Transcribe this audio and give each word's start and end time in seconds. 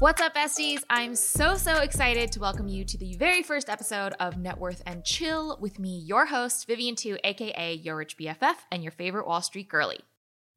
What's 0.00 0.22
up, 0.22 0.36
besties? 0.36 0.84
I'm 0.88 1.16
so, 1.16 1.56
so 1.56 1.78
excited 1.78 2.30
to 2.30 2.38
welcome 2.38 2.68
you 2.68 2.84
to 2.84 2.96
the 2.96 3.16
very 3.16 3.42
first 3.42 3.68
episode 3.68 4.12
of 4.20 4.38
Net 4.38 4.56
Worth 4.56 4.80
and 4.86 5.04
Chill 5.04 5.58
with 5.60 5.80
me, 5.80 5.98
your 5.98 6.26
host, 6.26 6.68
Vivian 6.68 6.94
Tu, 6.94 7.18
aka 7.24 7.74
Your 7.74 7.96
Rich 7.96 8.16
BFF, 8.16 8.54
and 8.70 8.84
your 8.84 8.92
favorite 8.92 9.26
Wall 9.26 9.42
Street 9.42 9.68
girly. 9.68 9.98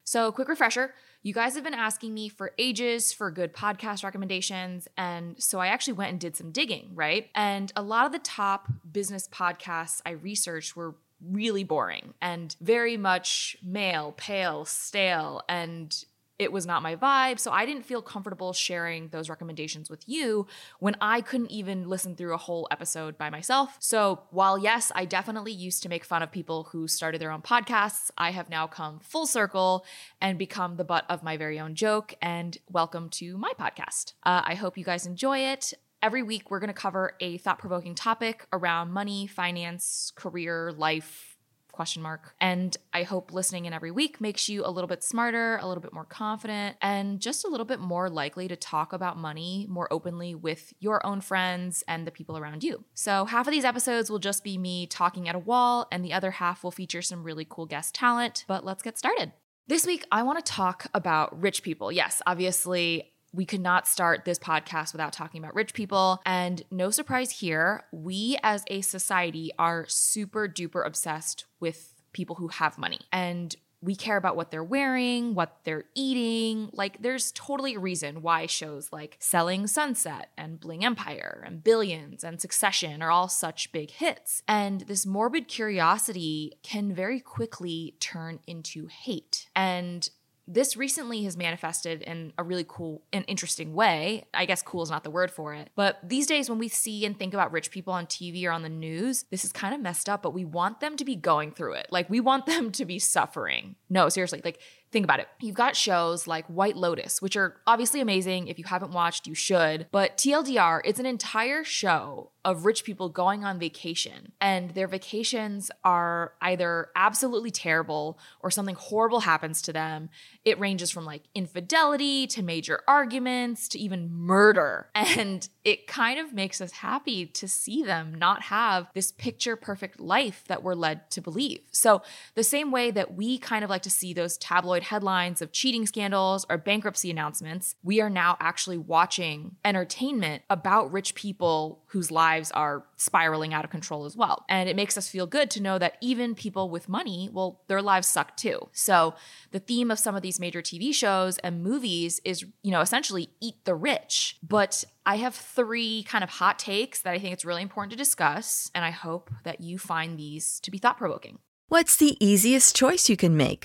So, 0.04 0.30
quick 0.30 0.46
refresher 0.46 0.94
you 1.24 1.34
guys 1.34 1.56
have 1.56 1.64
been 1.64 1.74
asking 1.74 2.14
me 2.14 2.28
for 2.28 2.52
ages 2.56 3.12
for 3.12 3.32
good 3.32 3.52
podcast 3.52 4.04
recommendations. 4.04 4.86
And 4.96 5.40
so 5.42 5.58
I 5.58 5.68
actually 5.68 5.94
went 5.94 6.10
and 6.10 6.20
did 6.20 6.36
some 6.36 6.52
digging, 6.52 6.90
right? 6.94 7.28
And 7.34 7.72
a 7.74 7.82
lot 7.82 8.06
of 8.06 8.12
the 8.12 8.18
top 8.20 8.68
business 8.92 9.28
podcasts 9.28 10.00
I 10.06 10.10
researched 10.10 10.76
were 10.76 10.94
really 11.20 11.64
boring 11.64 12.14
and 12.20 12.54
very 12.60 12.96
much 12.96 13.56
male, 13.62 14.12
pale, 14.16 14.64
stale, 14.64 15.42
and 15.48 16.04
it 16.42 16.52
was 16.52 16.66
not 16.66 16.82
my 16.82 16.96
vibe. 16.96 17.38
So 17.38 17.50
I 17.50 17.64
didn't 17.64 17.84
feel 17.84 18.02
comfortable 18.02 18.52
sharing 18.52 19.08
those 19.08 19.28
recommendations 19.28 19.88
with 19.88 20.08
you 20.08 20.46
when 20.78 20.96
I 21.00 21.20
couldn't 21.20 21.50
even 21.50 21.88
listen 21.88 22.14
through 22.16 22.34
a 22.34 22.38
whole 22.38 22.68
episode 22.70 23.16
by 23.16 23.30
myself. 23.30 23.76
So 23.78 24.22
while, 24.30 24.58
yes, 24.58 24.92
I 24.94 25.04
definitely 25.04 25.52
used 25.52 25.82
to 25.84 25.88
make 25.88 26.04
fun 26.04 26.22
of 26.22 26.30
people 26.30 26.64
who 26.72 26.88
started 26.88 27.20
their 27.20 27.30
own 27.30 27.42
podcasts, 27.42 28.10
I 28.18 28.32
have 28.32 28.50
now 28.50 28.66
come 28.66 29.00
full 29.00 29.26
circle 29.26 29.84
and 30.20 30.38
become 30.38 30.76
the 30.76 30.84
butt 30.84 31.04
of 31.08 31.22
my 31.22 31.36
very 31.36 31.58
own 31.58 31.74
joke. 31.74 32.14
And 32.20 32.58
welcome 32.68 33.08
to 33.10 33.36
my 33.36 33.52
podcast. 33.58 34.14
Uh, 34.22 34.42
I 34.44 34.54
hope 34.54 34.76
you 34.76 34.84
guys 34.84 35.06
enjoy 35.06 35.38
it. 35.38 35.72
Every 36.02 36.24
week, 36.24 36.50
we're 36.50 36.58
going 36.58 36.66
to 36.66 36.74
cover 36.74 37.12
a 37.20 37.38
thought 37.38 37.60
provoking 37.60 37.94
topic 37.94 38.48
around 38.52 38.90
money, 38.90 39.28
finance, 39.28 40.12
career, 40.16 40.72
life, 40.72 41.31
question 41.72 42.02
mark. 42.02 42.34
And 42.40 42.76
I 42.92 43.02
hope 43.02 43.32
listening 43.32 43.64
in 43.64 43.72
every 43.72 43.90
week 43.90 44.20
makes 44.20 44.48
you 44.48 44.64
a 44.64 44.70
little 44.70 44.88
bit 44.88 45.02
smarter, 45.02 45.58
a 45.60 45.66
little 45.66 45.82
bit 45.82 45.92
more 45.92 46.04
confident, 46.04 46.76
and 46.80 47.20
just 47.20 47.44
a 47.44 47.48
little 47.48 47.66
bit 47.66 47.80
more 47.80 48.08
likely 48.08 48.48
to 48.48 48.56
talk 48.56 48.92
about 48.92 49.16
money 49.16 49.66
more 49.68 49.92
openly 49.92 50.34
with 50.34 50.72
your 50.78 51.04
own 51.04 51.20
friends 51.20 51.82
and 51.88 52.06
the 52.06 52.10
people 52.10 52.36
around 52.36 52.62
you. 52.62 52.84
So, 52.94 53.24
half 53.24 53.46
of 53.46 53.52
these 53.52 53.64
episodes 53.64 54.10
will 54.10 54.18
just 54.18 54.44
be 54.44 54.58
me 54.58 54.86
talking 54.86 55.28
at 55.28 55.34
a 55.34 55.40
wall, 55.40 55.88
and 55.90 56.04
the 56.04 56.12
other 56.12 56.32
half 56.32 56.62
will 56.62 56.70
feature 56.70 57.02
some 57.02 57.24
really 57.24 57.46
cool 57.48 57.66
guest 57.66 57.94
talent. 57.94 58.44
But 58.46 58.64
let's 58.64 58.82
get 58.82 58.98
started. 58.98 59.32
This 59.68 59.86
week, 59.86 60.04
I 60.10 60.24
want 60.24 60.44
to 60.44 60.52
talk 60.52 60.86
about 60.92 61.40
rich 61.40 61.62
people. 61.62 61.92
Yes, 61.92 62.20
obviously, 62.26 63.11
we 63.32 63.46
could 63.46 63.60
not 63.60 63.88
start 63.88 64.24
this 64.24 64.38
podcast 64.38 64.92
without 64.92 65.12
talking 65.12 65.42
about 65.42 65.54
rich 65.54 65.74
people. 65.74 66.20
And 66.26 66.62
no 66.70 66.90
surprise 66.90 67.30
here, 67.30 67.84
we 67.92 68.38
as 68.42 68.64
a 68.68 68.82
society 68.82 69.50
are 69.58 69.86
super 69.88 70.48
duper 70.48 70.86
obsessed 70.86 71.46
with 71.60 71.94
people 72.12 72.36
who 72.36 72.48
have 72.48 72.78
money. 72.78 73.00
And 73.10 73.54
we 73.82 73.96
care 73.96 74.16
about 74.16 74.36
what 74.36 74.52
they're 74.52 74.62
wearing, 74.62 75.34
what 75.34 75.58
they're 75.64 75.84
eating. 75.94 76.70
Like, 76.72 77.02
there's 77.02 77.32
totally 77.32 77.74
a 77.74 77.80
reason 77.80 78.22
why 78.22 78.46
shows 78.46 78.92
like 78.92 79.16
Selling 79.18 79.66
Sunset 79.66 80.28
and 80.38 80.60
Bling 80.60 80.84
Empire 80.84 81.42
and 81.44 81.64
Billions 81.64 82.22
and 82.22 82.40
Succession 82.40 83.02
are 83.02 83.10
all 83.10 83.28
such 83.28 83.72
big 83.72 83.90
hits. 83.90 84.44
And 84.46 84.82
this 84.82 85.04
morbid 85.04 85.48
curiosity 85.48 86.52
can 86.62 86.94
very 86.94 87.18
quickly 87.18 87.96
turn 87.98 88.38
into 88.46 88.86
hate. 88.86 89.48
And 89.56 90.08
this 90.48 90.76
recently 90.76 91.22
has 91.24 91.36
manifested 91.36 92.02
in 92.02 92.32
a 92.36 92.42
really 92.42 92.64
cool 92.66 93.02
and 93.12 93.24
interesting 93.28 93.74
way. 93.74 94.26
I 94.34 94.44
guess 94.44 94.60
cool 94.60 94.82
is 94.82 94.90
not 94.90 95.04
the 95.04 95.10
word 95.10 95.30
for 95.30 95.54
it. 95.54 95.70
But 95.76 96.00
these 96.02 96.26
days, 96.26 96.50
when 96.50 96.58
we 96.58 96.68
see 96.68 97.06
and 97.06 97.16
think 97.16 97.32
about 97.32 97.52
rich 97.52 97.70
people 97.70 97.92
on 97.92 98.06
TV 98.06 98.44
or 98.44 98.50
on 98.50 98.62
the 98.62 98.68
news, 98.68 99.24
this 99.30 99.44
is 99.44 99.52
kind 99.52 99.74
of 99.74 99.80
messed 99.80 100.08
up, 100.08 100.22
but 100.22 100.34
we 100.34 100.44
want 100.44 100.80
them 100.80 100.96
to 100.96 101.04
be 101.04 101.14
going 101.14 101.52
through 101.52 101.74
it. 101.74 101.86
Like, 101.90 102.10
we 102.10 102.20
want 102.20 102.46
them 102.46 102.72
to 102.72 102.84
be 102.84 102.98
suffering. 102.98 103.76
No, 103.88 104.08
seriously. 104.08 104.40
Like, 104.44 104.60
Think 104.92 105.04
about 105.04 105.20
it. 105.20 105.28
You've 105.40 105.54
got 105.54 105.74
shows 105.74 106.26
like 106.26 106.46
White 106.48 106.76
Lotus, 106.76 107.22
which 107.22 107.34
are 107.34 107.56
obviously 107.66 108.02
amazing. 108.02 108.48
If 108.48 108.58
you 108.58 108.64
haven't 108.66 108.92
watched, 108.92 109.26
you 109.26 109.34
should. 109.34 109.86
But 109.90 110.18
TLDR, 110.18 110.82
it's 110.84 111.00
an 111.00 111.06
entire 111.06 111.64
show 111.64 112.32
of 112.44 112.64
rich 112.64 112.84
people 112.84 113.08
going 113.08 113.44
on 113.44 113.58
vacation, 113.58 114.32
and 114.40 114.70
their 114.70 114.88
vacations 114.88 115.70
are 115.84 116.32
either 116.40 116.88
absolutely 116.96 117.50
terrible 117.50 118.18
or 118.40 118.50
something 118.50 118.74
horrible 118.74 119.20
happens 119.20 119.62
to 119.62 119.72
them. 119.72 120.10
It 120.44 120.58
ranges 120.58 120.90
from 120.90 121.04
like 121.04 121.22
infidelity 121.34 122.26
to 122.28 122.42
major 122.42 122.80
arguments 122.88 123.68
to 123.68 123.78
even 123.78 124.12
murder. 124.12 124.88
And 125.22 125.46
it 125.62 125.86
kind 125.86 126.18
of 126.18 126.32
makes 126.32 126.60
us 126.60 126.72
happy 126.72 127.26
to 127.26 127.46
see 127.46 127.82
them 127.82 128.14
not 128.14 128.42
have 128.42 128.88
this 128.94 129.12
picture 129.12 129.56
perfect 129.56 130.00
life 130.00 130.42
that 130.48 130.62
we're 130.62 130.74
led 130.74 131.10
to 131.10 131.20
believe. 131.20 131.60
So, 131.70 132.02
the 132.34 132.42
same 132.42 132.70
way 132.70 132.90
that 132.90 133.14
we 133.14 133.38
kind 133.38 133.62
of 133.62 133.68
like 133.68 133.82
to 133.82 133.90
see 133.90 134.14
those 134.14 134.38
tabloid 134.38 134.81
tabloid 134.82 135.02
headlines 135.02 135.42
of 135.42 135.52
cheating 135.52 135.86
scandals 135.86 136.46
or 136.48 136.58
bankruptcy 136.58 137.10
announcements, 137.10 137.74
we 137.82 138.00
are 138.00 138.10
now 138.10 138.36
actually 138.40 138.78
watching 138.78 139.56
entertainment 139.64 140.42
about 140.50 140.92
rich 140.92 141.14
people 141.14 141.82
whose 141.86 142.10
lives 142.10 142.50
are 142.52 142.84
spiraling 142.96 143.52
out 143.54 143.64
of 143.64 143.70
control 143.70 144.04
as 144.04 144.16
well. 144.16 144.44
And 144.48 144.68
it 144.68 144.76
makes 144.76 144.96
us 144.96 145.08
feel 145.08 145.26
good 145.26 145.50
to 145.52 145.62
know 145.62 145.78
that 145.78 145.96
even 146.00 146.34
people 146.34 146.70
with 146.70 146.88
money, 146.88 147.28
well, 147.32 147.62
their 147.68 147.82
lives 147.82 148.08
suck 148.08 148.36
too. 148.36 148.68
So 148.72 149.14
the 149.50 149.60
theme 149.60 149.90
of 149.90 149.98
some 149.98 150.14
of 150.14 150.22
these 150.22 150.38
major 150.38 150.62
TV 150.62 150.94
shows 150.94 151.38
and 151.38 151.62
movies 151.62 152.20
is, 152.24 152.44
you 152.62 152.70
know, 152.70 152.80
essentially 152.80 153.30
eat 153.40 153.64
the 153.64 153.74
rich. 153.74 154.36
But 154.42 154.84
I 155.04 155.16
have 155.16 155.34
three 155.34 156.04
kind 156.04 156.22
of 156.22 156.30
hot 156.30 156.58
takes 156.58 157.02
that 157.02 157.14
I 157.14 157.18
think 157.18 157.32
it's 157.32 157.44
really 157.44 157.62
important 157.62 157.90
to 157.90 157.96
discuss, 157.96 158.70
and 158.74 158.84
I 158.84 158.90
hope 158.90 159.30
that 159.44 159.60
you 159.60 159.78
find 159.78 160.18
these 160.18 160.60
to 160.60 160.70
be 160.70 160.78
thought 160.78 160.96
provoking. 160.96 161.38
What's 161.68 161.96
the 161.96 162.16
easiest 162.24 162.76
choice 162.76 163.08
you 163.08 163.16
can 163.16 163.36
make? 163.36 163.64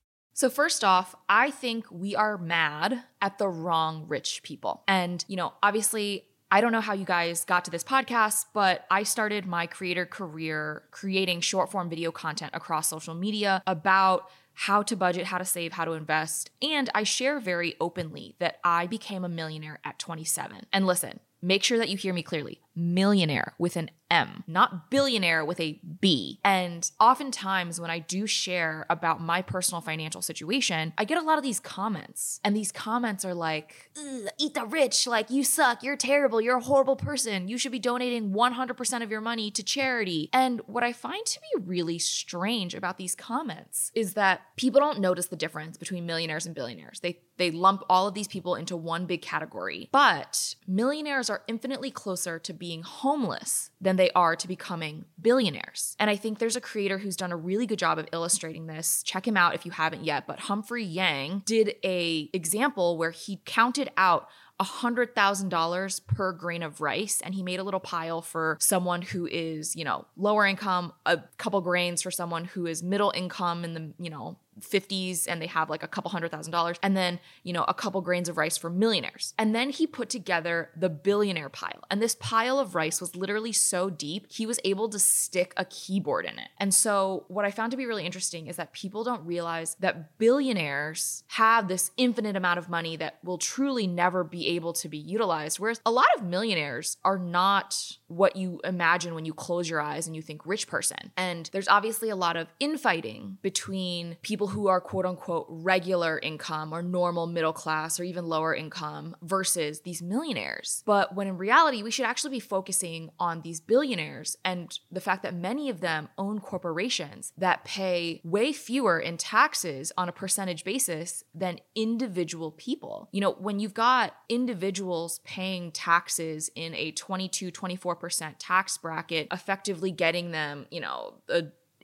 So, 0.41 0.49
first 0.49 0.83
off, 0.83 1.13
I 1.29 1.51
think 1.51 1.85
we 1.91 2.15
are 2.15 2.35
mad 2.35 3.03
at 3.21 3.37
the 3.37 3.47
wrong 3.47 4.05
rich 4.07 4.41
people. 4.41 4.81
And, 4.87 5.23
you 5.27 5.35
know, 5.35 5.53
obviously, 5.61 6.25
I 6.49 6.61
don't 6.61 6.71
know 6.71 6.81
how 6.81 6.93
you 6.93 7.05
guys 7.05 7.45
got 7.45 7.63
to 7.65 7.69
this 7.69 7.83
podcast, 7.83 8.45
but 8.51 8.87
I 8.89 9.03
started 9.03 9.45
my 9.45 9.67
creator 9.67 10.07
career 10.07 10.81
creating 10.89 11.41
short 11.41 11.69
form 11.69 11.91
video 11.91 12.11
content 12.11 12.55
across 12.55 12.89
social 12.89 13.13
media 13.13 13.61
about 13.67 14.31
how 14.55 14.81
to 14.81 14.95
budget, 14.95 15.27
how 15.27 15.37
to 15.37 15.45
save, 15.45 15.73
how 15.73 15.85
to 15.85 15.91
invest. 15.91 16.49
And 16.59 16.89
I 16.95 17.03
share 17.03 17.39
very 17.39 17.75
openly 17.79 18.33
that 18.39 18.57
I 18.63 18.87
became 18.87 19.23
a 19.23 19.29
millionaire 19.29 19.77
at 19.83 19.99
27. 19.99 20.65
And 20.73 20.87
listen, 20.87 21.19
make 21.43 21.61
sure 21.63 21.77
that 21.77 21.89
you 21.89 21.97
hear 21.97 22.15
me 22.15 22.23
clearly 22.23 22.61
millionaire 22.75 23.53
with 23.57 23.75
an 23.75 23.89
M, 24.11 24.43
not 24.45 24.91
billionaire 24.91 25.45
with 25.45 25.59
a 25.61 25.79
B. 26.01 26.41
And 26.43 26.91
oftentimes, 26.99 27.79
when 27.79 27.89
I 27.89 27.99
do 27.99 28.27
share 28.27 28.85
about 28.89 29.21
my 29.21 29.41
personal 29.41 29.79
financial 29.79 30.21
situation, 30.21 30.91
I 30.97 31.05
get 31.05 31.17
a 31.17 31.21
lot 31.21 31.37
of 31.37 31.43
these 31.43 31.61
comments. 31.61 32.41
And 32.43 32.53
these 32.53 32.73
comments 32.73 33.23
are 33.23 33.33
like, 33.33 33.89
eat 34.37 34.53
the 34.53 34.65
rich, 34.65 35.07
like, 35.07 35.29
you 35.29 35.45
suck, 35.45 35.81
you're 35.81 35.95
terrible, 35.95 36.41
you're 36.41 36.57
a 36.57 36.61
horrible 36.61 36.97
person, 36.97 37.47
you 37.47 37.57
should 37.57 37.71
be 37.71 37.79
donating 37.79 38.33
100% 38.33 39.01
of 39.01 39.09
your 39.09 39.21
money 39.21 39.49
to 39.49 39.63
charity. 39.63 40.29
And 40.33 40.59
what 40.67 40.83
I 40.83 40.91
find 40.91 41.25
to 41.25 41.39
be 41.39 41.63
really 41.63 41.97
strange 41.97 42.75
about 42.75 42.97
these 42.97 43.15
comments 43.15 43.93
is 43.95 44.13
that 44.15 44.41
people 44.57 44.81
don't 44.81 44.99
notice 44.99 45.27
the 45.27 45.37
difference 45.37 45.77
between 45.77 46.05
millionaires 46.05 46.45
and 46.45 46.53
billionaires. 46.53 46.99
They 46.99 47.21
they 47.37 47.49
lump 47.49 47.81
all 47.89 48.07
of 48.07 48.13
these 48.13 48.27
people 48.27 48.53
into 48.53 48.77
one 48.77 49.07
big 49.07 49.23
category. 49.23 49.89
But 49.91 50.53
millionaires 50.67 51.27
are 51.27 51.41
infinitely 51.47 51.89
closer 51.89 52.37
to 52.37 52.53
being 52.61 52.83
homeless 52.83 53.71
than 53.81 53.95
they 53.95 54.11
are 54.11 54.35
to 54.35 54.47
becoming 54.47 55.03
billionaires. 55.19 55.95
And 55.97 56.11
I 56.11 56.15
think 56.15 56.37
there's 56.37 56.55
a 56.55 56.61
creator 56.61 56.99
who's 56.99 57.15
done 57.15 57.31
a 57.31 57.35
really 57.35 57.65
good 57.65 57.79
job 57.79 57.97
of 57.97 58.07
illustrating 58.13 58.67
this. 58.67 59.01
Check 59.01 59.27
him 59.27 59.35
out 59.35 59.55
if 59.55 59.65
you 59.65 59.71
haven't 59.71 60.05
yet, 60.05 60.27
but 60.27 60.41
Humphrey 60.41 60.83
Yang 60.83 61.41
did 61.47 61.73
a 61.83 62.29
example 62.33 62.99
where 62.99 63.09
he 63.09 63.41
counted 63.47 63.89
out 63.97 64.27
$100,000 64.61 66.07
per 66.07 66.31
grain 66.31 66.63
of 66.63 66.81
rice. 66.81 67.21
And 67.23 67.33
he 67.33 67.43
made 67.43 67.59
a 67.59 67.63
little 67.63 67.79
pile 67.79 68.21
for 68.21 68.57
someone 68.59 69.01
who 69.01 69.27
is, 69.27 69.75
you 69.75 69.83
know, 69.83 70.05
lower 70.15 70.45
income, 70.45 70.93
a 71.05 71.19
couple 71.37 71.61
grains 71.61 72.01
for 72.01 72.11
someone 72.11 72.45
who 72.45 72.65
is 72.65 72.83
middle 72.83 73.11
income 73.15 73.63
in 73.63 73.73
the, 73.73 73.93
you 74.03 74.09
know, 74.09 74.37
50s 74.59 75.27
and 75.27 75.41
they 75.41 75.47
have 75.47 75.69
like 75.69 75.83
a 75.83 75.87
couple 75.87 76.11
hundred 76.11 76.29
thousand 76.29 76.51
dollars 76.51 76.77
and 76.83 76.95
then 76.95 77.19
you 77.43 77.53
know 77.53 77.63
a 77.67 77.73
couple 77.73 78.01
grains 78.01 78.27
of 78.27 78.37
rice 78.37 78.57
for 78.57 78.69
millionaires 78.69 79.33
and 79.37 79.55
then 79.55 79.69
he 79.69 79.87
put 79.87 80.09
together 80.09 80.69
the 80.75 80.89
billionaire 80.89 81.49
pile 81.49 81.81
and 81.89 82.01
this 82.01 82.15
pile 82.15 82.59
of 82.59 82.75
rice 82.75 82.99
was 82.99 83.15
literally 83.15 83.51
so 83.51 83.89
deep 83.89 84.27
he 84.29 84.45
was 84.45 84.59
able 84.65 84.89
to 84.89 84.99
stick 84.99 85.53
a 85.57 85.65
keyboard 85.65 86.25
in 86.25 86.37
it 86.37 86.49
and 86.59 86.73
so 86.73 87.23
what 87.27 87.45
i 87.45 87.51
found 87.51 87.71
to 87.71 87.77
be 87.77 87.85
really 87.85 88.05
interesting 88.05 88.47
is 88.47 88.57
that 88.57 88.73
people 88.73 89.03
don't 89.03 89.25
realize 89.25 89.75
that 89.79 90.17
billionaires 90.17 91.23
have 91.27 91.67
this 91.67 91.91
infinite 91.95 92.35
amount 92.35 92.59
of 92.59 92.69
money 92.69 92.95
that 92.97 93.19
will 93.23 93.37
truly 93.37 93.87
never 93.87 94.23
be 94.23 94.47
able 94.55 94.73
to 94.73 94.89
be 94.89 94.97
utilized 94.97 95.59
whereas 95.59 95.81
a 95.85 95.91
lot 95.91 96.07
of 96.17 96.23
millionaires 96.23 96.97
are 97.03 97.17
not 97.17 97.97
what 98.11 98.35
you 98.35 98.59
imagine 98.63 99.15
when 99.15 99.25
you 99.25 99.33
close 99.33 99.69
your 99.69 99.81
eyes 99.81 100.07
and 100.07 100.15
you 100.15 100.21
think 100.21 100.45
rich 100.45 100.67
person 100.67 101.11
and 101.17 101.49
there's 101.53 101.67
obviously 101.67 102.09
a 102.09 102.15
lot 102.15 102.35
of 102.35 102.47
infighting 102.59 103.37
between 103.41 104.17
people 104.21 104.47
who 104.47 104.67
are 104.67 104.81
quote 104.81 105.05
unquote 105.05 105.45
regular 105.49 106.19
income 106.19 106.73
or 106.73 106.81
normal 106.81 107.27
middle 107.27 107.53
class 107.53 107.99
or 107.99 108.03
even 108.03 108.25
lower 108.25 108.53
income 108.55 109.15
versus 109.21 109.81
these 109.81 110.01
millionaires. 110.01 110.83
But 110.85 111.15
when 111.15 111.27
in 111.27 111.37
reality, 111.37 111.83
we 111.83 111.91
should 111.91 112.05
actually 112.05 112.31
be 112.31 112.39
focusing 112.39 113.09
on 113.19 113.41
these 113.41 113.59
billionaires 113.59 114.37
and 114.43 114.77
the 114.91 115.01
fact 115.01 115.23
that 115.23 115.33
many 115.33 115.69
of 115.69 115.81
them 115.81 116.09
own 116.17 116.39
corporations 116.39 117.33
that 117.37 117.63
pay 117.63 118.21
way 118.23 118.51
fewer 118.53 118.99
in 118.99 119.17
taxes 119.17 119.91
on 119.97 120.09
a 120.09 120.13
percentage 120.13 120.63
basis 120.63 121.23
than 121.33 121.59
individual 121.75 122.51
people. 122.51 123.09
You 123.11 123.21
know, 123.21 123.31
when 123.33 123.59
you've 123.59 123.73
got 123.73 124.15
individuals 124.29 125.19
paying 125.23 125.71
taxes 125.71 126.49
in 126.55 126.73
a 126.75 126.91
22, 126.91 127.51
24% 127.51 128.00
tax 128.09 128.77
bracket, 128.77 129.27
effectively 129.31 129.91
getting 129.91 130.31
them, 130.31 130.67
you 130.71 130.79
know, 130.79 131.15
a 131.29 131.43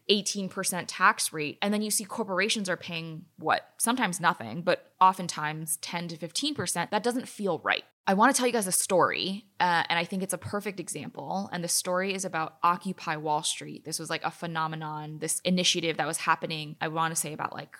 18% 0.09 0.85
tax 0.87 1.33
rate. 1.33 1.57
And 1.61 1.73
then 1.73 1.81
you 1.81 1.91
see 1.91 2.05
corporations 2.05 2.69
are 2.69 2.77
paying 2.77 3.25
what? 3.37 3.69
Sometimes 3.77 4.19
nothing, 4.19 4.61
but 4.61 4.91
oftentimes 5.01 5.77
10 5.77 6.09
to 6.09 6.17
15%. 6.17 6.89
That 6.89 7.03
doesn't 7.03 7.27
feel 7.27 7.59
right. 7.59 7.83
I 8.09 8.13
want 8.13 8.33
to 8.33 8.37
tell 8.37 8.47
you 8.47 8.53
guys 8.53 8.67
a 8.67 8.71
story, 8.71 9.45
uh, 9.59 9.83
and 9.89 9.99
I 9.99 10.05
think 10.05 10.23
it's 10.23 10.33
a 10.33 10.37
perfect 10.37 10.79
example. 10.79 11.49
And 11.51 11.61
the 11.61 11.67
story 11.67 12.13
is 12.13 12.23
about 12.23 12.55
Occupy 12.63 13.17
Wall 13.17 13.43
Street. 13.43 13.83
This 13.83 13.99
was 13.99 14.09
like 14.09 14.23
a 14.23 14.31
phenomenon, 14.31 15.19
this 15.19 15.41
initiative 15.41 15.97
that 15.97 16.07
was 16.07 16.19
happening, 16.19 16.77
I 16.79 16.87
want 16.87 17.13
to 17.13 17.19
say 17.19 17.33
about 17.33 17.53
like 17.53 17.75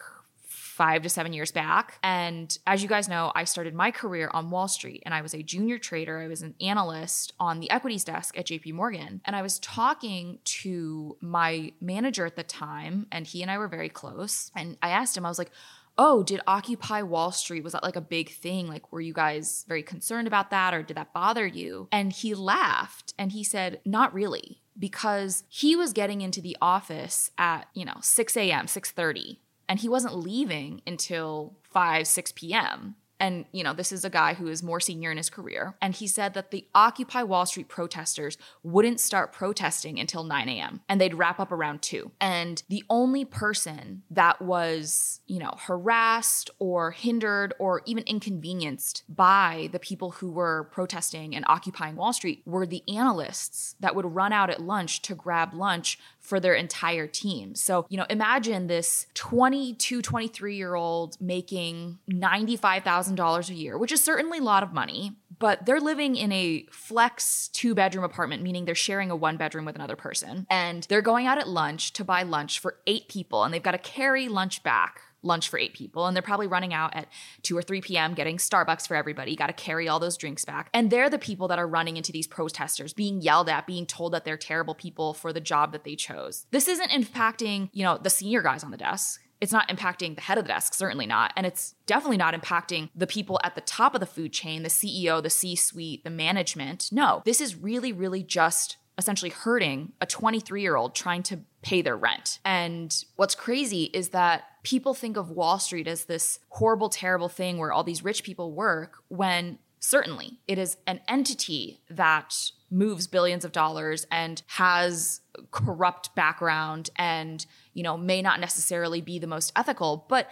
five 0.78 1.02
to 1.02 1.10
seven 1.10 1.34
years 1.34 1.52
back. 1.52 1.98
And 2.04 2.56
as 2.68 2.84
you 2.84 2.88
guys 2.88 3.10
know, 3.10 3.32
I 3.34 3.46
started 3.46 3.74
my 3.74 3.90
career 3.90 4.30
on 4.32 4.52
Wall 4.52 4.68
Street 4.68 5.02
and 5.06 5.14
I 5.14 5.22
was 5.22 5.34
a 5.34 5.42
junior 5.42 5.80
trader. 5.80 6.20
I 6.20 6.28
was 6.28 6.44
an 6.44 6.54
analyst 6.62 7.34
on 7.40 7.60
the 7.60 7.72
equities 7.72 8.04
desk 8.04 8.38
at 8.38 8.46
JP 8.46 8.74
Morgan. 8.74 9.22
And 9.26 9.36
I 9.36 9.42
was 9.42 9.58
talking 9.58 10.38
to 10.62 11.18
my 11.20 11.74
manager 11.82 12.28
at 12.28 12.36
the 12.36 12.44
time, 12.44 13.08
and 13.12 13.26
he 13.26 13.42
and 13.42 13.50
I 13.50 13.58
were 13.58 13.68
very 13.68 13.90
close. 13.90 14.52
And 14.56 14.78
I 14.84 14.90
asked 14.90 15.18
him, 15.18 15.26
I 15.26 15.30
was 15.30 15.40
like, 15.40 15.52
oh, 15.98 16.22
did 16.22 16.42
Occupy 16.46 17.02
Wall 17.02 17.32
Street, 17.32 17.64
was 17.64 17.74
that 17.74 17.82
like 17.82 17.96
a 17.96 18.02
big 18.02 18.30
thing? 18.30 18.68
Like, 18.68 18.92
were 18.92 19.02
you 19.02 19.14
guys 19.14 19.66
very 19.68 19.82
concerned 19.82 20.28
about 20.28 20.52
that 20.52 20.76
or 20.76 20.84
did 20.84 20.96
that 20.96 21.12
bother 21.12 21.48
you? 21.48 21.88
And 21.92 22.14
he 22.14 22.36
laughed 22.36 23.16
and 23.18 23.32
he 23.32 23.44
said, 23.44 23.82
not 23.84 24.14
really. 24.14 24.62
Because 24.78 25.44
he 25.50 25.76
was 25.76 25.92
getting 25.92 26.22
into 26.22 26.40
the 26.40 26.56
office 26.62 27.32
at, 27.36 27.68
you 27.74 27.84
know, 27.84 27.98
6 28.00 28.38
a.m., 28.38 28.68
6:30 28.68 29.38
and 29.70 29.80
he 29.80 29.90
wasn't 29.90 30.16
leaving 30.16 30.82
until 30.86 31.56
5 31.64 32.08
6 32.08 32.32
p.m 32.34 32.96
and 33.20 33.46
you 33.52 33.64
know 33.64 33.74
this 33.74 33.92
is 33.92 34.06
a 34.06 34.10
guy 34.10 34.34
who 34.34 34.48
is 34.48 34.62
more 34.64 34.80
senior 34.80 35.12
in 35.12 35.18
his 35.18 35.30
career. 35.30 35.76
And 35.82 35.94
he 35.94 36.08
said 36.08 36.34
that 36.34 36.52
the 36.52 36.66
occupy 36.74 37.24
wall 37.24 37.46
street 37.46 37.68
protesters 37.68 38.38
wouldn't 38.64 39.00
start 39.00 39.34
protesting 39.34 40.00
until 40.00 40.24
9 40.24 40.50
a.m 40.50 40.82
and 40.90 41.00
they'd 41.00 41.14
wrap 41.14 41.40
up 41.40 41.52
around 41.52 41.82
2 41.82 42.12
and 42.20 42.64
the 42.70 42.84
only 42.90 43.26
person 43.26 44.04
that 44.10 44.42
was 44.42 45.22
you 45.28 45.40
know 45.40 45.54
harassed 45.60 46.50
or 46.60 46.92
hindered 46.92 47.54
or 47.60 47.82
even 47.86 48.04
inconvenienced 48.06 49.04
by 49.10 49.70
the 49.72 49.80
people 49.80 50.12
who 50.12 50.32
were 50.32 50.70
protesting 50.72 51.36
and 51.36 51.46
occupying 51.48 51.96
wall 51.96 52.14
street 52.14 52.42
were 52.46 52.66
the 52.66 52.84
analysts 52.88 53.76
that 53.80 53.96
would 53.96 54.06
run 54.06 54.34
out 54.34 54.50
at 54.50 54.62
lunch 54.62 55.02
to 55.02 55.16
grab 55.16 55.54
lunch 55.54 56.00
for 56.20 56.40
their 56.42 56.56
entire 56.56 57.08
team. 57.08 57.56
So 57.56 57.86
you 57.90 57.98
know 57.98 58.06
imagine 58.10 58.68
this 58.68 59.08
22 59.14 60.02
23 60.02 60.56
year 60.56 60.76
old 60.76 61.20
making 61.22 62.00
95000 62.08 63.07
$1,000 63.16 63.50
a 63.50 63.54
year, 63.54 63.78
which 63.78 63.92
is 63.92 64.04
certainly 64.04 64.40
a 64.40 64.44
lot 64.44 64.64
of 64.64 64.74
money, 64.74 65.14
but 65.40 65.66
they're 65.66 65.80
living 65.80 66.16
in 66.16 66.32
a 66.32 66.66
flex 66.72 67.50
two 67.50 67.76
bedroom 67.76 68.04
apartment, 68.04 68.44
meaning 68.44 68.66
they're 68.66 68.76
sharing 68.76 69.12
a 69.12 69.16
one 69.16 69.38
bedroom 69.38 69.66
with 69.66 69.76
another 69.76 69.96
person. 69.96 70.48
And 70.50 70.84
they're 70.90 71.02
going 71.02 71.28
out 71.28 71.38
at 71.38 71.48
lunch 71.48 71.94
to 71.94 72.04
buy 72.04 72.24
lunch 72.24 72.60
for 72.60 72.78
eight 72.88 73.08
people, 73.08 73.44
and 73.44 73.54
they've 73.54 73.64
got 73.64 73.72
to 73.72 73.78
carry 73.78 74.28
lunch 74.28 74.64
back 74.64 75.02
lunch 75.24 75.50
for 75.50 75.60
eight 75.60 75.74
people 75.74 76.06
and 76.06 76.16
they're 76.16 76.22
probably 76.22 76.48
running 76.48 76.74
out 76.74 76.96
at 76.96 77.08
2 77.44 77.58
or 77.58 77.62
3 77.62 77.82
p.m. 77.82 78.14
getting 78.14 78.38
Starbucks 78.38 78.88
for 78.88 78.96
everybody. 78.96 79.36
Got 79.36 79.48
to 79.48 79.54
carry 79.54 79.88
all 79.88 80.00
those 80.00 80.18
drinks 80.18 80.46
back. 80.46 80.70
And 80.74 80.90
they're 80.90 81.10
the 81.10 81.20
people 81.20 81.48
that 81.50 81.60
are 81.60 81.68
running 81.68 81.98
into 81.98 82.12
these 82.12 82.28
protesters, 82.28 82.94
being 82.94 83.22
yelled 83.22 83.50
at, 83.50 83.68
being 83.68 83.86
told 83.86 84.14
that 84.14 84.26
they're 84.26 84.38
terrible 84.38 84.76
people 84.76 85.14
for 85.14 85.34
the 85.34 85.42
job 85.42 85.72
that 85.72 85.84
they 85.84 85.96
chose. 85.96 86.46
This 86.52 86.68
isn't 86.68 86.92
impacting, 86.92 87.70
you 87.74 87.84
know, 87.84 87.98
the 87.98 88.10
senior 88.10 88.42
guys 88.42 88.64
on 88.64 88.72
the 88.72 88.78
desk. 88.78 89.22
It's 89.40 89.52
not 89.52 89.70
impacting 89.70 90.16
the 90.16 90.22
head 90.22 90.38
of 90.38 90.46
the 90.46 90.50
desk, 90.50 90.74
certainly 90.74 91.06
not. 91.06 91.34
And 91.36 91.46
it's 91.46 91.76
definitely 91.86 92.18
not 92.18 92.34
impacting 92.34 92.90
the 92.96 93.08
people 93.08 93.40
at 93.44 93.56
the 93.56 93.62
top 93.62 93.94
of 93.94 94.00
the 94.00 94.06
food 94.06 94.34
chain, 94.34 94.64
the 94.64 94.70
CEO, 94.70 95.22
the 95.22 95.30
C 95.30 95.56
suite, 95.56 96.04
the 96.04 96.10
management. 96.10 96.90
No, 96.92 97.22
this 97.26 97.42
is 97.42 97.56
really, 97.56 97.94
really 97.94 98.24
just 98.24 98.78
essentially 98.98 99.30
hurting 99.30 99.94
a 100.02 100.06
23 100.06 100.62
year 100.62 100.76
old 100.76 100.96
trying 100.96 101.24
to 101.24 101.40
pay 101.62 101.82
their 101.82 101.96
rent. 101.96 102.40
And 102.44 102.96
what's 103.16 103.36
crazy 103.36 103.86
is 103.94 104.10
that 104.10 104.46
people 104.64 104.94
think 104.94 105.18
of 105.18 105.30
Wall 105.30 105.60
Street 105.60 105.88
as 105.88 106.06
this 106.06 106.40
horrible, 106.50 106.90
terrible 106.90 107.30
thing 107.30 107.58
where 107.58 107.72
all 107.72 107.84
these 107.84 108.04
rich 108.04 108.24
people 108.24 108.52
work 108.52 108.98
when 109.08 109.60
certainly. 109.80 110.40
It 110.48 110.58
is 110.58 110.78
an 110.86 111.02
entity 111.08 111.82
that 111.90 112.52
moves 112.70 113.08
billions 113.08 113.46
of 113.46 113.52
dollars 113.52 114.06
and 114.12 114.42
has 114.48 115.22
corrupt 115.52 116.14
background 116.16 116.90
and 116.98 117.46
you 117.74 117.84
know, 117.84 117.96
may 117.96 118.24
not 118.24 118.40
necessarily 118.40 119.02
be 119.02 119.20
the 119.20 119.28
most 119.28 119.52
ethical, 119.56 120.06
but 120.10 120.28